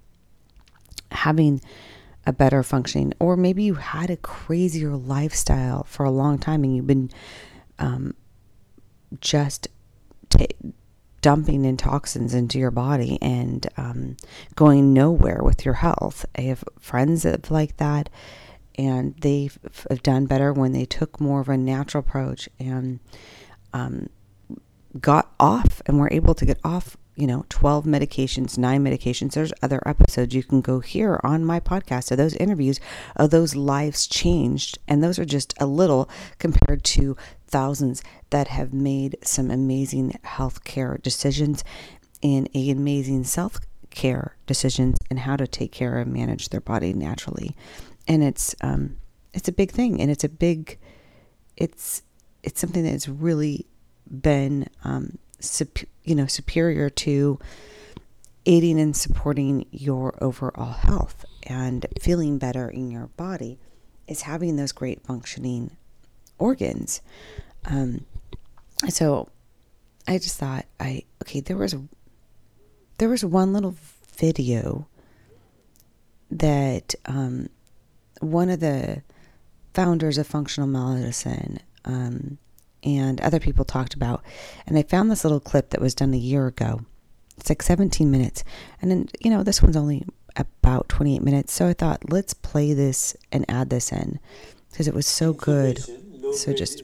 [1.10, 1.60] having
[2.26, 3.12] a better functioning.
[3.18, 7.10] Or maybe you had a crazier lifestyle for a long time and you've been
[7.78, 8.14] um,
[9.20, 9.68] just
[10.30, 10.48] t-
[11.20, 14.16] dumping in toxins into your body and um,
[14.54, 16.24] going nowhere with your health.
[16.36, 18.08] I have friends that like that
[18.76, 19.58] and they've
[20.02, 23.00] done better when they took more of a natural approach and
[23.72, 24.08] um,
[25.00, 29.32] got off and were able to get off, you know, 12 medications, nine medications.
[29.32, 32.80] There's other episodes you can go hear on my podcast of those interviews
[33.16, 34.78] of those lives changed.
[34.86, 41.00] And those are just a little compared to thousands that have made some amazing healthcare
[41.00, 41.64] decisions
[42.22, 43.58] and amazing self
[43.90, 47.54] care decisions and how to take care and manage their body naturally.
[48.08, 48.96] And it's, um,
[49.34, 50.78] it's a big thing and it's a big,
[51.56, 52.02] it's,
[52.42, 53.66] it's something that's really
[54.12, 57.38] been um, sup- you know superior to
[58.44, 63.58] aiding and supporting your overall health and feeling better in your body
[64.08, 65.76] is having those great functioning
[66.38, 67.00] organs.
[67.64, 68.04] Um,
[68.88, 69.28] so
[70.08, 71.76] I just thought I okay there was
[72.98, 73.76] there was one little
[74.16, 74.86] video
[76.30, 77.48] that um,
[78.20, 79.02] one of the
[79.74, 82.38] founders of functional medicine um,
[82.82, 84.22] and other people talked about.
[84.66, 86.82] And I found this little clip that was done a year ago.
[87.38, 88.44] It's like 17 minutes.
[88.80, 90.04] And then, you know, this one's only
[90.36, 91.52] about 28 minutes.
[91.52, 94.18] So I thought, let's play this and add this in
[94.70, 95.82] because it was so good.
[96.34, 96.82] So just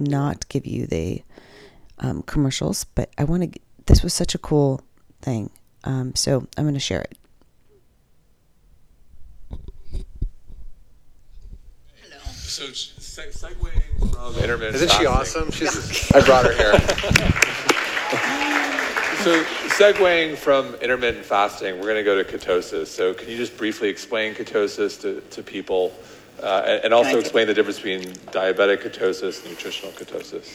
[0.00, 1.22] not give you the
[1.98, 4.80] um, commercials, but I want to, this was such a cool
[5.22, 5.50] thing.
[5.84, 7.16] Um, so I'm going to share it.
[12.54, 12.66] So
[13.22, 15.50] segueing from intermittent Isn't she awesome?
[15.50, 16.10] She's.
[16.14, 16.72] I brought her here.
[19.22, 22.88] So segueing from intermittent fasting, we're going to go to ketosis.
[22.88, 25.94] So can you just briefly explain ketosis to, to people,
[26.42, 30.50] uh, and, and also take explain the difference between diabetic ketosis and nutritional ketosis?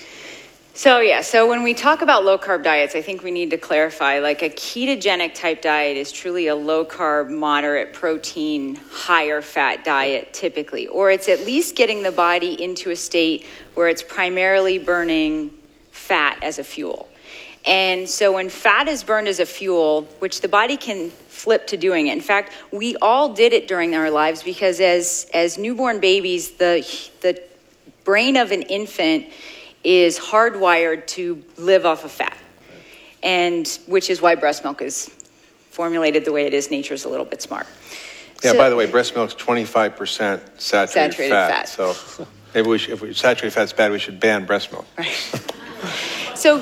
[0.80, 3.58] So yeah, so when we talk about low carb diets, I think we need to
[3.58, 9.84] clarify like a ketogenic type diet is truly a low carb, moderate protein, higher fat
[9.84, 14.80] diet typically, or it's at least getting the body into a state where it's primarily
[14.80, 15.52] burning
[15.92, 17.10] fat as a fuel.
[17.66, 21.76] And so when fat is burned as a fuel, which the body can flip to
[21.76, 22.14] doing it.
[22.14, 26.88] In fact, we all did it during our lives because as as newborn babies, the
[27.20, 27.44] the
[28.06, 29.26] brain of an infant
[29.84, 32.38] is hardwired to live off of fat.
[33.24, 35.10] And which is why breast milk is
[35.72, 36.72] formulated the way it is.
[36.72, 37.68] Nature's a little bit smart.
[38.44, 41.70] Yeah, So- by the way, breast milk's 25% saturated, Saturated fat.
[41.70, 41.70] fat.
[41.70, 44.86] So maybe we should, if we, saturated fat's bad, we should ban breast milk.
[44.98, 45.32] Right.
[46.36, 46.60] So,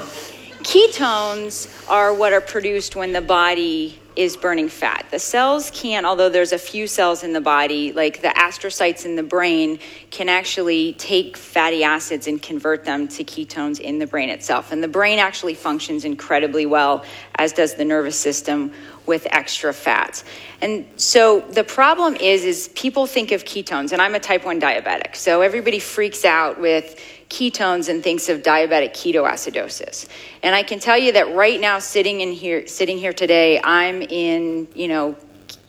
[0.63, 5.05] ketones are what are produced when the body is burning fat.
[5.11, 9.15] The cells can't, although there's a few cells in the body, like the astrocytes in
[9.15, 14.29] the brain, can actually take fatty acids and convert them to ketones in the brain
[14.29, 14.71] itself.
[14.71, 18.73] And the brain actually functions incredibly well, as does the nervous system,
[19.05, 20.23] with extra fats.
[20.61, 24.59] And so the problem is is people think of ketones and I'm a type 1
[24.59, 25.15] diabetic.
[25.15, 30.07] So everybody freaks out with ketones and thinks of diabetic ketoacidosis.
[30.43, 34.01] And I can tell you that right now sitting in here sitting here today I'm
[34.01, 35.15] in, you know,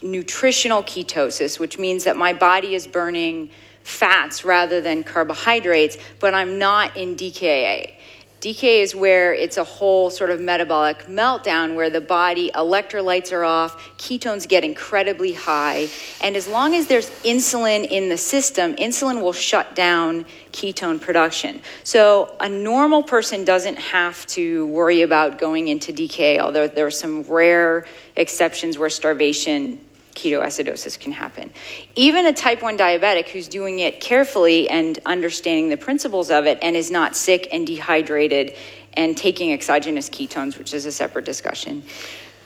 [0.03, 3.51] nutritional ketosis, which means that my body is burning
[3.83, 7.95] fats rather than carbohydrates, but I'm not in DKA.
[8.41, 13.43] DKA is where it's a whole sort of metabolic meltdown where the body electrolytes are
[13.43, 15.89] off, ketones get incredibly high,
[16.21, 21.61] and as long as there's insulin in the system, insulin will shut down ketone production.
[21.83, 26.93] So a normal person doesn't have to worry about going into DKA, although there are
[26.93, 29.81] some rare exceptions where starvation
[30.19, 31.51] ketoacidosis can happen.
[31.95, 36.59] Even a type 1 diabetic who's doing it carefully and understanding the principles of it
[36.61, 38.55] and is not sick and dehydrated
[38.95, 41.83] and taking exogenous ketones, which is a separate discussion.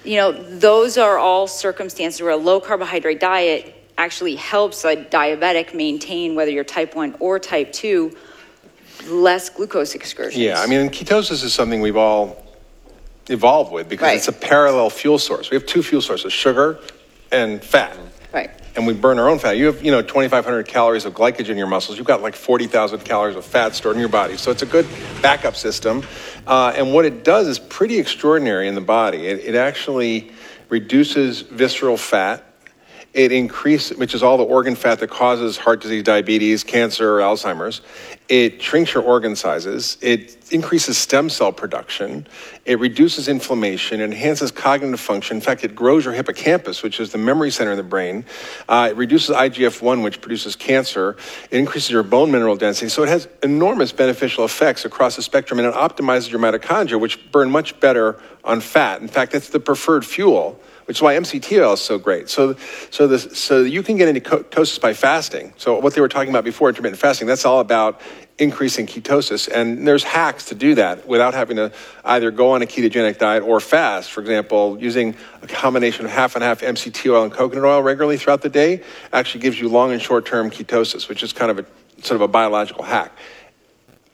[0.05, 5.75] You know, those are all circumstances where a low carbohydrate diet actually helps a diabetic
[5.75, 8.15] maintain, whether you're type 1 or type 2,
[9.07, 10.43] less glucose excursions.
[10.43, 12.43] Yeah, I mean, ketosis is something we've all
[13.31, 14.17] evolved with because Right.
[14.17, 15.51] it's a parallel fuel source.
[15.51, 16.79] We have two fuel sources, sugar
[17.33, 17.97] and fat.
[18.33, 18.51] Right.
[18.75, 19.57] And we burn our own fat.
[19.57, 21.99] You have, you know, 2,500 calories of glycogen in your muscles.
[21.99, 24.37] You've got like 40,000 calories of fat stored in your body.
[24.37, 24.87] So it's a good
[25.21, 26.03] backup system.
[26.47, 29.27] Uh, and what it does is pretty extraordinary in the body.
[29.27, 30.33] It, it actually
[30.71, 32.45] reduces visceral fat.
[33.15, 37.83] It increases, which is all the organ fat that causes heart disease, diabetes, cancer, Alzheimer's.
[38.31, 39.99] It shrinks your organ sizes.
[40.01, 42.27] It increases stem cell production.
[42.65, 44.01] It reduces inflammation.
[44.01, 45.37] It enhances cognitive function.
[45.37, 48.25] In fact, it grows your hippocampus, which is the memory center in the brain.
[48.67, 51.19] Uh, it reduces IGF 1, which produces cancer.
[51.51, 52.89] It increases your bone mineral density.
[52.89, 57.31] So it has enormous beneficial effects across the spectrum, and it optimizes your mitochondria, which
[57.31, 59.03] burn much better on fat.
[59.03, 62.29] In fact, that's the preferred fuel which is why MCT oil is so great.
[62.29, 62.57] So,
[62.91, 65.53] so, this, so you can get into ketosis by fasting.
[65.57, 68.01] So what they were talking about before, intermittent fasting, that's all about
[68.39, 69.49] increasing ketosis.
[69.49, 71.73] And there's hacks to do that without having to
[72.05, 74.11] either go on a ketogenic diet or fast.
[74.11, 78.17] For example, using a combination of half and half MCT oil and coconut oil regularly
[78.17, 81.67] throughout the day actually gives you long and short-term ketosis, which is kind of a
[82.05, 83.17] sort of a biological hack.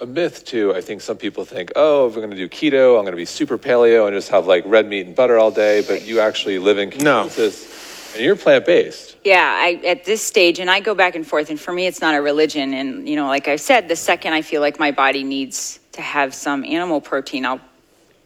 [0.00, 0.74] A myth too.
[0.74, 3.16] I think some people think, oh, if we're going to do keto, I'm going to
[3.16, 5.82] be super paleo and just have like red meat and butter all day.
[5.86, 7.24] But you actually live in No.
[7.26, 9.16] ketosis, and you're plant based.
[9.24, 12.00] Yeah, I, at this stage, and I go back and forth, and for me, it's
[12.00, 12.72] not a religion.
[12.72, 16.00] And, you know, like I said, the second I feel like my body needs to
[16.00, 17.60] have some animal protein, I'll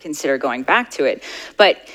[0.01, 1.25] consider going back to it.
[1.57, 1.89] But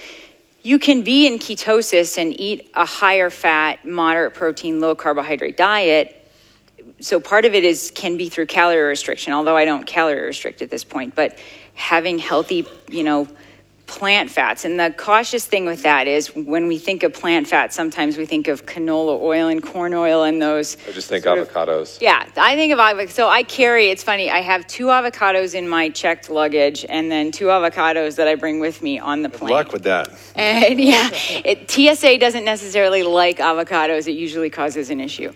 [0.63, 6.16] you can be in ketosis and eat a higher fat, moderate protein, low carbohydrate diet.
[6.99, 10.61] So part of it is can be through calorie restriction, although I don't calorie restrict
[10.61, 11.37] at this point, but
[11.75, 13.27] having healthy, you know,
[13.85, 14.65] plant fats.
[14.65, 18.25] And the cautious thing with that is when we think of plant fat, sometimes we
[18.25, 20.75] think of canola oil and corn oil and those.
[20.87, 22.01] I just think sort of- avocados.
[22.01, 23.11] yeah, I think of avocado.
[23.11, 27.31] So I carry, it's funny, I have two avocados in my checked luggage and then
[27.31, 29.51] two avocados that I bring with me on the plane.
[29.51, 30.09] Luck with that.
[30.35, 34.07] And yeah, it, TSA doesn't necessarily like avocados.
[34.07, 35.31] It usually causes an issue.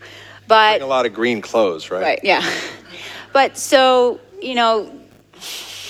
[0.47, 2.01] But A lot of green clothes, right?
[2.03, 2.41] Right, yeah.
[3.33, 4.91] But so, you know,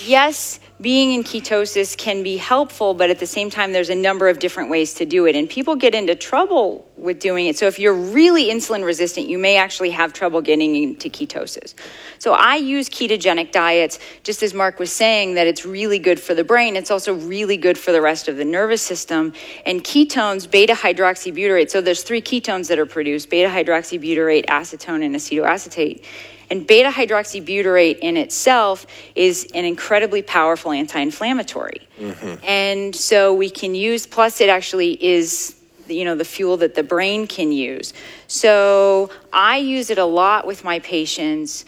[0.06, 4.28] yes, being in ketosis can be helpful, but at the same time, there's a number
[4.30, 5.36] of different ways to do it.
[5.36, 7.58] And people get into trouble with doing it.
[7.58, 11.76] So if you're really insulin resistant, you may actually have trouble getting into ketosis.
[12.20, 16.34] So I use ketogenic diets, just as Mark was saying, that it's really good for
[16.34, 16.76] the brain.
[16.76, 19.34] It's also really good for the rest of the nervous system.
[19.66, 25.16] And ketones, beta hydroxybutyrate, so there's three ketones that are produced beta hydroxybutyrate, acetone, and
[25.16, 26.04] acetoacetate.
[26.52, 28.86] And beta hydroxybutyrate in itself
[29.16, 31.88] is an incredibly powerful anti inflammatory.
[31.98, 32.46] Mm-hmm.
[32.46, 35.56] And so we can use, plus, it actually is.
[35.88, 37.94] You know, the fuel that the brain can use.
[38.28, 41.66] So I use it a lot with my patients.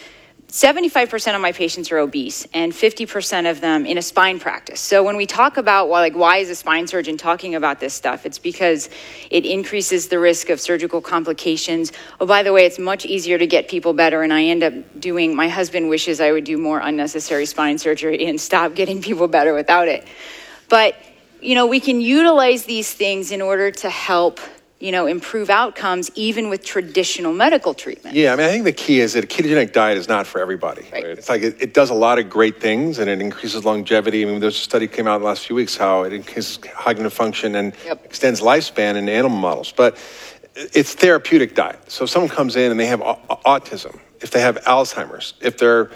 [0.54, 4.80] 75% of my patients are obese and 50% of them in a spine practice.
[4.80, 7.96] So when we talk about why, like why is a spine surgeon talking about this
[7.96, 8.88] stuff, it's because
[9.32, 11.92] it increases the risk of surgical complications.
[12.22, 15.00] Oh, by the way, it's much easier to get people better and I end up
[15.00, 19.28] doing my husband wishes I would do more unnecessary spine surgery and stop getting people
[19.28, 20.08] better without it.
[20.70, 20.96] But
[21.42, 24.40] you know, we can utilize these things in order to help,
[24.84, 28.14] you know, improve outcomes even with traditional medical treatment.
[28.18, 30.42] Yeah, I mean, I think the key is that a ketogenic diet is not for
[30.42, 30.86] everybody.
[30.92, 31.06] Right.
[31.06, 34.24] It's like it, it does a lot of great things and it increases longevity.
[34.24, 36.58] I mean, there's a study came out in the last few weeks how it increases
[36.58, 38.04] cognitive function and Yep.
[38.04, 39.72] extends lifespan in animal models.
[39.72, 39.98] But
[40.74, 41.80] it's therapeutic diet.
[41.90, 45.58] So if someone comes in and they have au- autism, if they have Alzheimer's, if
[45.58, 45.92] they're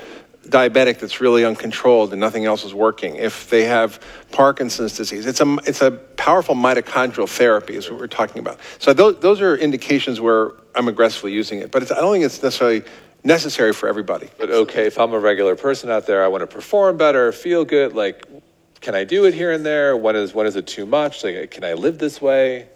[0.49, 3.99] diabetic that's really uncontrolled and nothing else is working, if they have
[4.31, 8.59] Parkinson's disease, it's a, it's a powerful mitochondrial therapy, is what we're talking about.
[8.79, 12.25] So those, those are indications where I'm aggressively using it, but it's, I don't think
[12.25, 12.83] it's necessarily
[13.23, 14.29] necessary for everybody.
[14.37, 17.65] But okay, if I'm a regular person out there, I want to perform better, feel
[17.65, 17.93] good.
[17.93, 18.25] Like,
[18.81, 19.97] can I do it here and there?
[19.97, 21.23] When is when is it too much?
[21.23, 22.69] Like, can I live this way?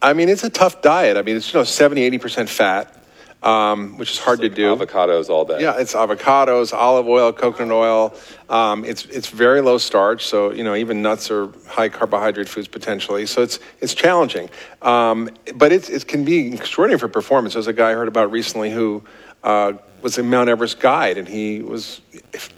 [0.00, 1.16] I mean, it's a tough diet.
[1.16, 3.01] I mean, it's you know 70, 80 percent fat,
[3.42, 4.74] um, which is hard to do.
[4.76, 5.60] Avocados all day.
[5.60, 8.14] Yeah, it's avocados, olive oil, coconut oil.
[8.48, 12.68] Um, it's it's very low starch, so you know even nuts are high carbohydrate foods
[12.68, 13.26] potentially.
[13.26, 14.48] So it's it's challenging,
[14.82, 17.54] um, but it's, it can be extraordinary for performance.
[17.54, 19.02] There's a guy I heard about recently who
[19.42, 19.72] uh,
[20.02, 22.00] was a Mount Everest guide, and he was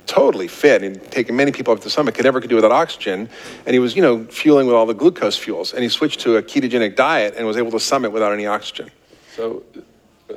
[0.07, 2.73] totally fit and taking many people up to the summit, could never could do without
[2.73, 3.29] oxygen,
[3.67, 6.37] and he was, you know, fueling with all the glucose fuels, and he switched to
[6.37, 8.91] a ketogenic diet and was able to summit without any oxygen.
[9.37, 9.63] So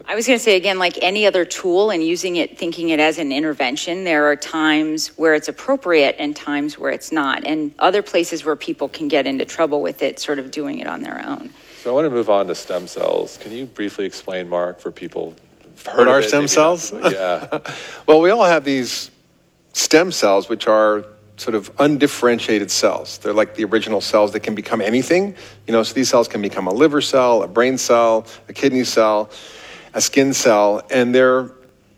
[0.06, 3.00] I was going to say again, like any other tool and using it, thinking it
[3.00, 7.74] as an intervention, there are times where it's appropriate and times where it's not, and
[7.80, 11.02] other places where people can get into trouble with it, sort of doing it on
[11.02, 11.50] their own.
[11.82, 13.38] So I want to move on to stem cells.
[13.38, 15.36] Can you briefly explain, Mark, for people
[15.86, 16.92] heard, our stem cells?
[17.12, 17.60] Yeah.
[18.08, 19.12] well, we all have these
[19.74, 21.06] stem cells, which are
[21.38, 23.20] sort of undifferentiated cells.
[23.20, 25.36] They're like the original cells that can become anything.
[25.68, 28.84] You know, so these cells can become a liver cell, a brain cell, a kidney
[28.84, 29.30] cell,
[29.98, 31.50] a skin cell, and they're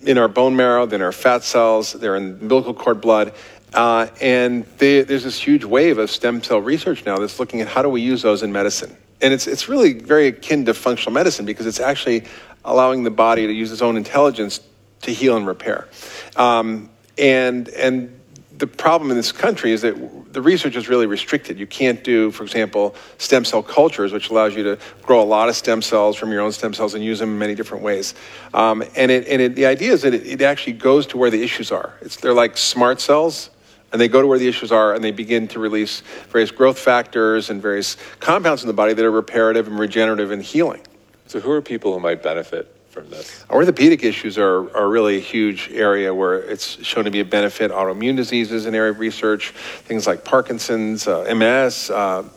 [0.04, 3.34] in our bone marrow, they're in our fat cells, they're in umbilical cord blood.
[3.74, 7.68] Uh, and they, there's this huge wave of stem cell research now that's looking at
[7.68, 8.96] how do we use those in medicine.
[9.22, 12.24] And it's, it's really very akin to functional medicine because it's actually
[12.64, 14.62] allowing the body to use its own intelligence
[15.02, 15.90] to heal and repair.
[16.38, 18.18] Um, and, and
[18.60, 21.58] the problem in this country is that the research is really restricted.
[21.58, 25.48] You can't do, for example, stem cell cultures, which allows you to grow a lot
[25.48, 28.14] of stem cells from your own stem cells and use them in many different ways.
[28.54, 31.30] Um, and it, and it, the idea is that it, it, actually goes to where
[31.30, 31.94] the issues are.
[32.02, 33.50] It's, they're like smart cells,
[33.94, 36.78] and they go to where the issues are and they begin to release various growth
[36.78, 40.82] factors and various compounds in the body that are reparative and regenerative and healing.
[41.28, 43.46] So, who are people who might benefit from this?
[43.50, 47.72] Orthopedic issues are, are really a huge area where it's shown to be a benefit.
[47.72, 52.28] Autoimmune diseases, an area of research, things like Parkinson's, uh, MS, uh,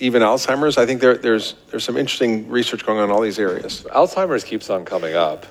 [0.00, 0.78] even Alzheimer's.
[0.78, 3.86] I think there, there's there's some interesting research going on in all these areas.
[3.90, 5.46] Alzheimer's keeps on coming up.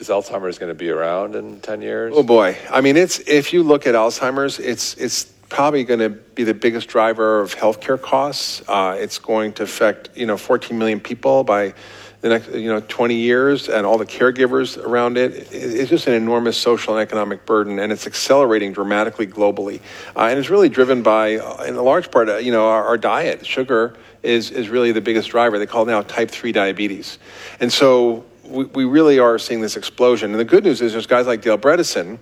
[0.00, 2.14] Is Alzheimer's going to be around in 10 years?
[2.16, 2.56] Oh boy.
[2.70, 6.54] I mean, it's if you look at Alzheimer's, it's it's probably going to be the
[6.54, 8.62] biggest driver of healthcare costs.
[8.66, 11.74] Uh, it's going to affect you know 14 million people by
[12.20, 15.52] the next you know 20 years, and all the caregivers around it.
[15.52, 19.80] It's just an enormous social and economic burden, and it's accelerating dramatically globally.
[20.14, 22.84] Uh, and it's really driven by, uh, in a large part, uh, you know, our,
[22.84, 23.46] our diet.
[23.46, 25.58] Sugar is is really the biggest driver.
[25.58, 27.18] They call it now type 3 diabetes,
[27.60, 30.32] and so we, we really are seeing this explosion.
[30.32, 32.18] And the good news is there's guys like Dale Bredesen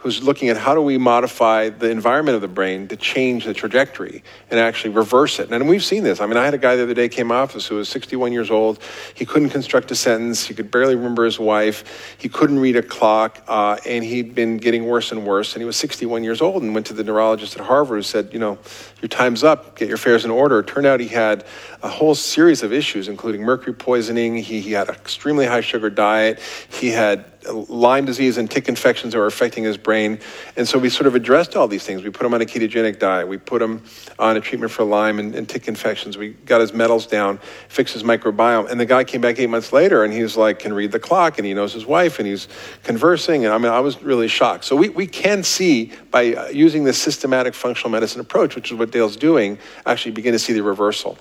[0.00, 3.52] who's looking at how do we modify the environment of the brain to change the
[3.52, 5.52] trajectory and actually reverse it.
[5.52, 6.22] And we've seen this.
[6.22, 8.50] I mean, I had a guy the other day came office who was 61 years
[8.50, 8.82] old.
[9.14, 10.46] He couldn't construct a sentence.
[10.46, 12.16] He could barely remember his wife.
[12.16, 15.52] He couldn't read a clock, uh, and he'd been getting worse and worse.
[15.52, 18.30] And he was 61 years old and went to the neurologist at Harvard who said,
[18.32, 18.58] you know,
[19.02, 19.76] your time's up.
[19.76, 20.60] Get your affairs in order.
[20.60, 21.44] It turned out he had
[21.82, 24.36] a whole series of issues, including mercury poisoning.
[24.36, 26.40] He, he had an extremely high sugar diet.
[26.70, 30.18] He had Lyme disease and tick infections were affecting his brain.
[30.56, 32.02] And so we sort of addressed all these things.
[32.02, 33.28] We put him on a ketogenic diet.
[33.28, 33.82] We put him
[34.18, 36.18] on a treatment for Lyme and, and tick infections.
[36.18, 37.38] We got his metals down,
[37.68, 38.70] fixed his microbiome.
[38.70, 41.38] And the guy came back eight months later and he's like, can read the clock
[41.38, 42.48] and he knows his wife and he's
[42.82, 43.44] conversing.
[43.44, 44.64] And I mean, I was really shocked.
[44.64, 48.78] So we, we can see by uh, using this systematic functional medicine approach, which is
[48.78, 51.18] what Dale's doing, actually begin to see the reversal.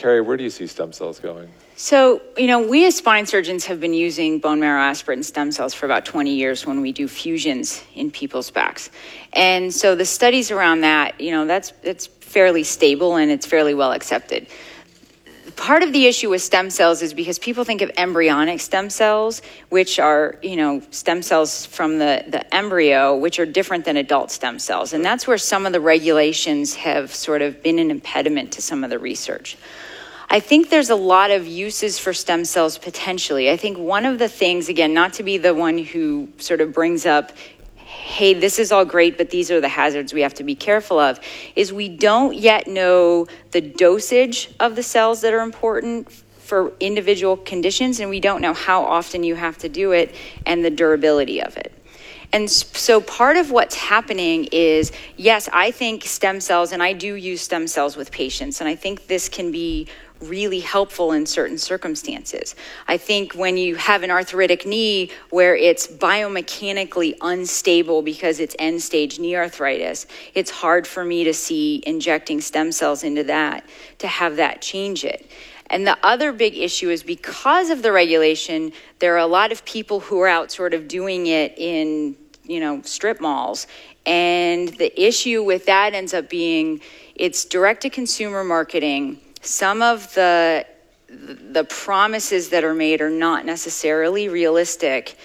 [0.00, 1.46] Carrie, where do you see stem cells going?
[1.76, 5.52] So, you know, we as spine surgeons have been using bone marrow aspirate and stem
[5.52, 8.88] cells for about 20 years when we do fusions in people's backs.
[9.34, 13.74] And so the studies around that, you know, that's it's fairly stable and it's fairly
[13.74, 14.46] well accepted.
[15.60, 19.42] Part of the issue with stem cells is because people think of embryonic stem cells,
[19.68, 24.30] which are, you know, stem cells from the, the embryo, which are different than adult
[24.30, 24.94] stem cells.
[24.94, 28.82] And that's where some of the regulations have sort of been an impediment to some
[28.84, 29.58] of the research.
[30.30, 33.50] I think there's a lot of uses for stem cells potentially.
[33.50, 36.72] I think one of the things, again, not to be the one who sort of
[36.72, 37.32] brings up,
[37.90, 40.98] hey, this is all great, but these are the hazards we have to be careful
[40.98, 41.18] of,
[41.56, 47.36] is we don't yet know the dosage of the cells that are important for individual
[47.36, 50.14] conditions, and we don't know how often you have to do it
[50.46, 51.72] and the durability of it.
[52.32, 57.14] And so part of what's happening is yes, I think stem cells, and I do
[57.14, 59.88] use stem cells with patients, and I think this can be
[60.20, 62.54] really helpful in certain circumstances.
[62.88, 68.82] I think when you have an arthritic knee where it's biomechanically unstable because it's end
[68.82, 73.64] stage knee arthritis, it's hard for me to see injecting stem cells into that
[73.98, 75.30] to have that change it.
[75.70, 79.64] And the other big issue is because of the regulation, there are a lot of
[79.64, 83.68] people who are out sort of doing it in, you know, strip malls.
[84.04, 86.80] And the issue with that ends up being
[87.14, 89.20] it's direct to consumer marketing.
[89.40, 90.66] Some of the
[91.08, 95.16] the promises that are made are not necessarily realistic.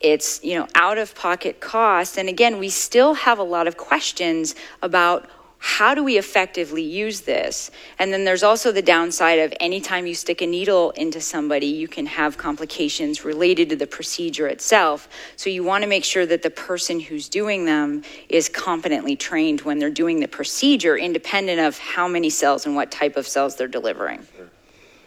[0.00, 2.18] It's, you know, out of pocket cost.
[2.18, 5.28] And again, we still have a lot of questions about
[5.66, 7.70] how do we effectively use this?
[7.98, 11.88] And then there's also the downside of anytime you stick a needle into somebody, you
[11.88, 15.08] can have complications related to the procedure itself.
[15.36, 19.62] So you want to make sure that the person who's doing them is competently trained
[19.62, 23.56] when they're doing the procedure, independent of how many cells and what type of cells
[23.56, 24.20] they're delivering.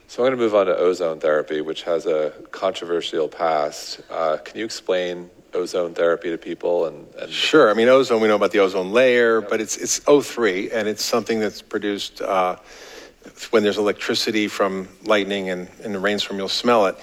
[0.08, 4.02] So I'm going to move on to ozone therapy, which has a controversial past.
[4.10, 7.70] Uh, can you explain ozone therapy to people and, and Sure.
[7.70, 11.04] I mean, ozone, we know about the ozone layer, but it's, it's O3, and it's
[11.04, 12.58] something that's produced uh,
[13.52, 16.96] when there's electricity from lightning and in the rainstorm, you'll smell it.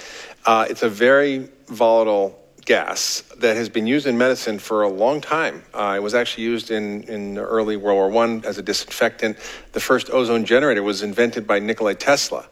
[0.47, 5.21] Uh, it's a very volatile gas that has been used in medicine for a long
[5.21, 5.63] time.
[5.75, 9.37] Uh, it was actually used in, in early World War I as a disinfectant.
[9.73, 12.49] The first ozone generator was invented by Nikola Tesla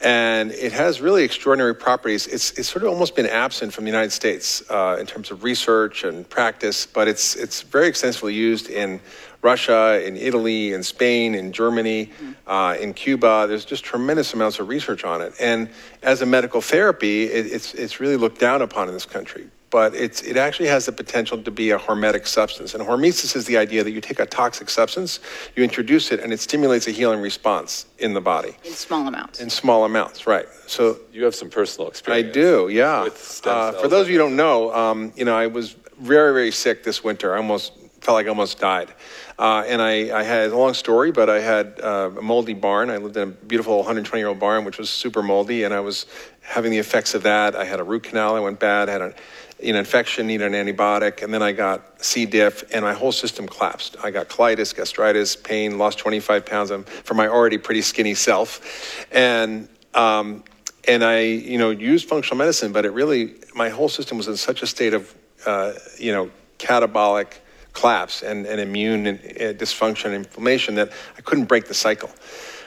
[0.00, 2.26] and it has really extraordinary properties.
[2.26, 5.44] It's, it's sort of almost been absent from the United States uh, in terms of
[5.44, 9.00] research and practice, but it's, it's very extensively used in
[9.42, 12.10] Russia, in Italy, in Spain, in Germany,
[12.46, 13.46] uh, in Cuba.
[13.48, 15.34] There's just tremendous amounts of research on it.
[15.40, 15.68] And
[16.02, 19.94] as a medical therapy, it, it's, it's really looked down upon in this country but
[19.94, 22.74] it's, it actually has the potential to be a hormetic substance.
[22.74, 25.20] And hormesis is the idea that you take a toxic substance,
[25.56, 28.56] you introduce it, and it stimulates a healing response in the body.
[28.64, 29.40] In small amounts.
[29.40, 30.46] In small amounts, right.
[30.66, 32.28] So you have some personal experience.
[32.28, 33.04] I do, yeah.
[33.04, 35.76] With stem Uh, for those of you who don't know, um, you know, I was
[36.00, 37.34] very, very sick this winter.
[37.34, 38.92] I almost felt like I almost died.
[39.38, 42.90] Uh, and I, I had a long story, but I had uh, a moldy barn.
[42.90, 45.80] I lived in a beautiful 120 year old barn, which was super moldy, and I
[45.80, 46.06] was
[46.40, 47.54] having the effects of that.
[47.54, 49.14] I had a root canal that went bad, had an
[49.62, 52.24] you know, infection, needed an antibiotic, and then I got C.
[52.24, 53.96] diff, and my whole system collapsed.
[54.02, 56.72] I got colitis, gastritis, pain, lost 25 pounds
[57.04, 59.06] from my already pretty skinny self.
[59.12, 60.44] And um,
[60.88, 64.36] and I, you know, used functional medicine, but it really, my whole system was in
[64.36, 67.34] such a state of, uh, you know, catabolic
[67.72, 72.10] collapse and, and immune and, uh, dysfunction and inflammation that I couldn't break the cycle.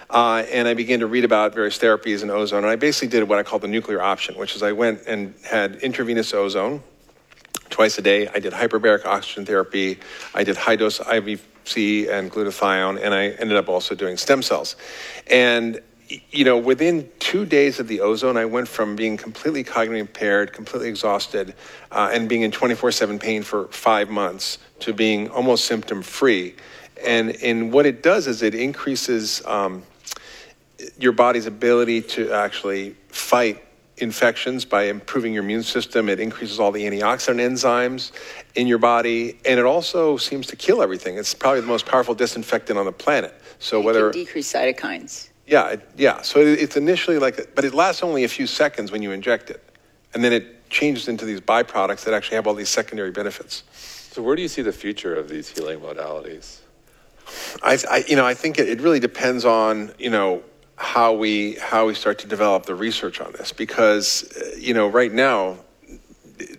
[0.10, 2.60] Uh, and I began to read about various therapies and ozone.
[2.60, 5.34] And I basically did what I call the nuclear option, which is I went and
[5.44, 6.84] had intravenous ozone
[7.72, 8.28] twice a day.
[8.28, 10.00] I did hyperbaric oxygen therapy.
[10.36, 14.76] I did high dose IVC and glutathione, and I ended up also doing stem cells.
[15.26, 15.82] And
[16.32, 20.54] you know, within two days of the ozone, I went from being completely cognitively impaired,
[20.54, 21.54] completely exhausted,
[21.92, 26.56] uh, and being in 24/7 pain for five months to being almost symptom-free.
[27.04, 29.84] And and what it does is it increases um,
[31.00, 33.64] your body's ability to actually fight
[33.98, 36.10] infections by improving your immune system.
[36.10, 38.12] It increases all the antioxidant enzymes
[38.56, 41.18] in your body, and it also seems to kill everything.
[41.18, 43.34] It's probably the most powerful disinfectant on the planet.
[43.60, 45.30] So It whether decrease cytokines.
[45.46, 46.22] Yeah, it, yeah.
[46.22, 49.50] So it, it's initially like, but it lasts only a few seconds when you inject
[49.50, 49.64] it,
[50.14, 53.64] and then it changes into these byproducts that actually have all these secondary benefits.
[53.74, 56.60] So where do you see the future of these healing modalities?
[57.62, 60.44] I, I you know, I think it, it really depends on you know
[60.76, 64.88] how we how we start to develop the research on this because uh, you know
[64.88, 65.58] right now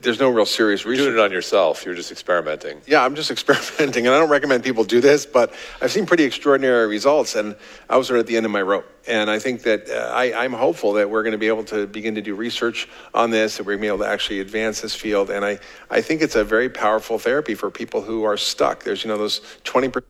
[0.00, 1.06] there's no real serious You're research.
[1.06, 1.84] doing it on yourself.
[1.84, 2.80] You're just experimenting.
[2.86, 6.24] Yeah, I'm just experimenting, and I don't recommend people do this, but I've seen pretty
[6.24, 7.56] extraordinary results, and
[7.88, 8.86] I was sort of at the end of my rope.
[9.06, 11.86] And I think that uh, I, I'm hopeful that we're going to be able to
[11.86, 14.80] begin to do research on this, that we're going to be able to actually advance
[14.80, 15.30] this field.
[15.30, 15.58] And I,
[15.90, 18.84] I think it's a very powerful therapy for people who are stuck.
[18.84, 20.02] There's, you know, those 20%.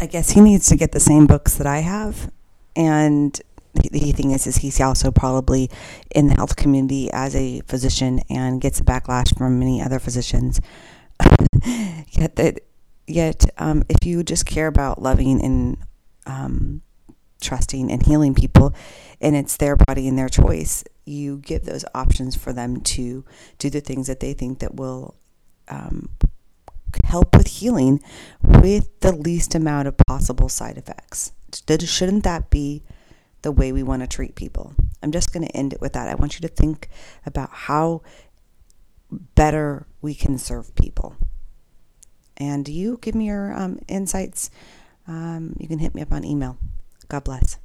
[0.00, 2.30] I guess he needs to get the same books that I have.
[2.76, 5.70] And the, the thing is, is he's also probably
[6.14, 10.60] in the health community as a physician and gets a backlash from many other physicians.
[12.10, 12.60] yet that,
[13.06, 15.76] yet um, if you just care about loving and
[16.26, 16.82] um,
[17.40, 18.74] trusting and healing people,
[19.20, 23.24] and it's their body and their choice, you give those options for them to
[23.58, 25.14] do the things that they think that will
[25.68, 26.08] um,
[27.04, 28.02] help with healing
[28.42, 31.32] with the least amount of possible side effects.
[31.84, 32.82] Shouldn't that be
[33.44, 34.74] the way we want to treat people?
[35.02, 36.08] I'm just going to end it with that.
[36.08, 36.88] I want you to think
[37.24, 38.02] about how
[39.10, 41.14] better we can serve people.
[42.36, 44.50] And you give me your um, insights.
[45.06, 46.56] Um, you can hit me up on email.
[47.08, 47.58] God bless.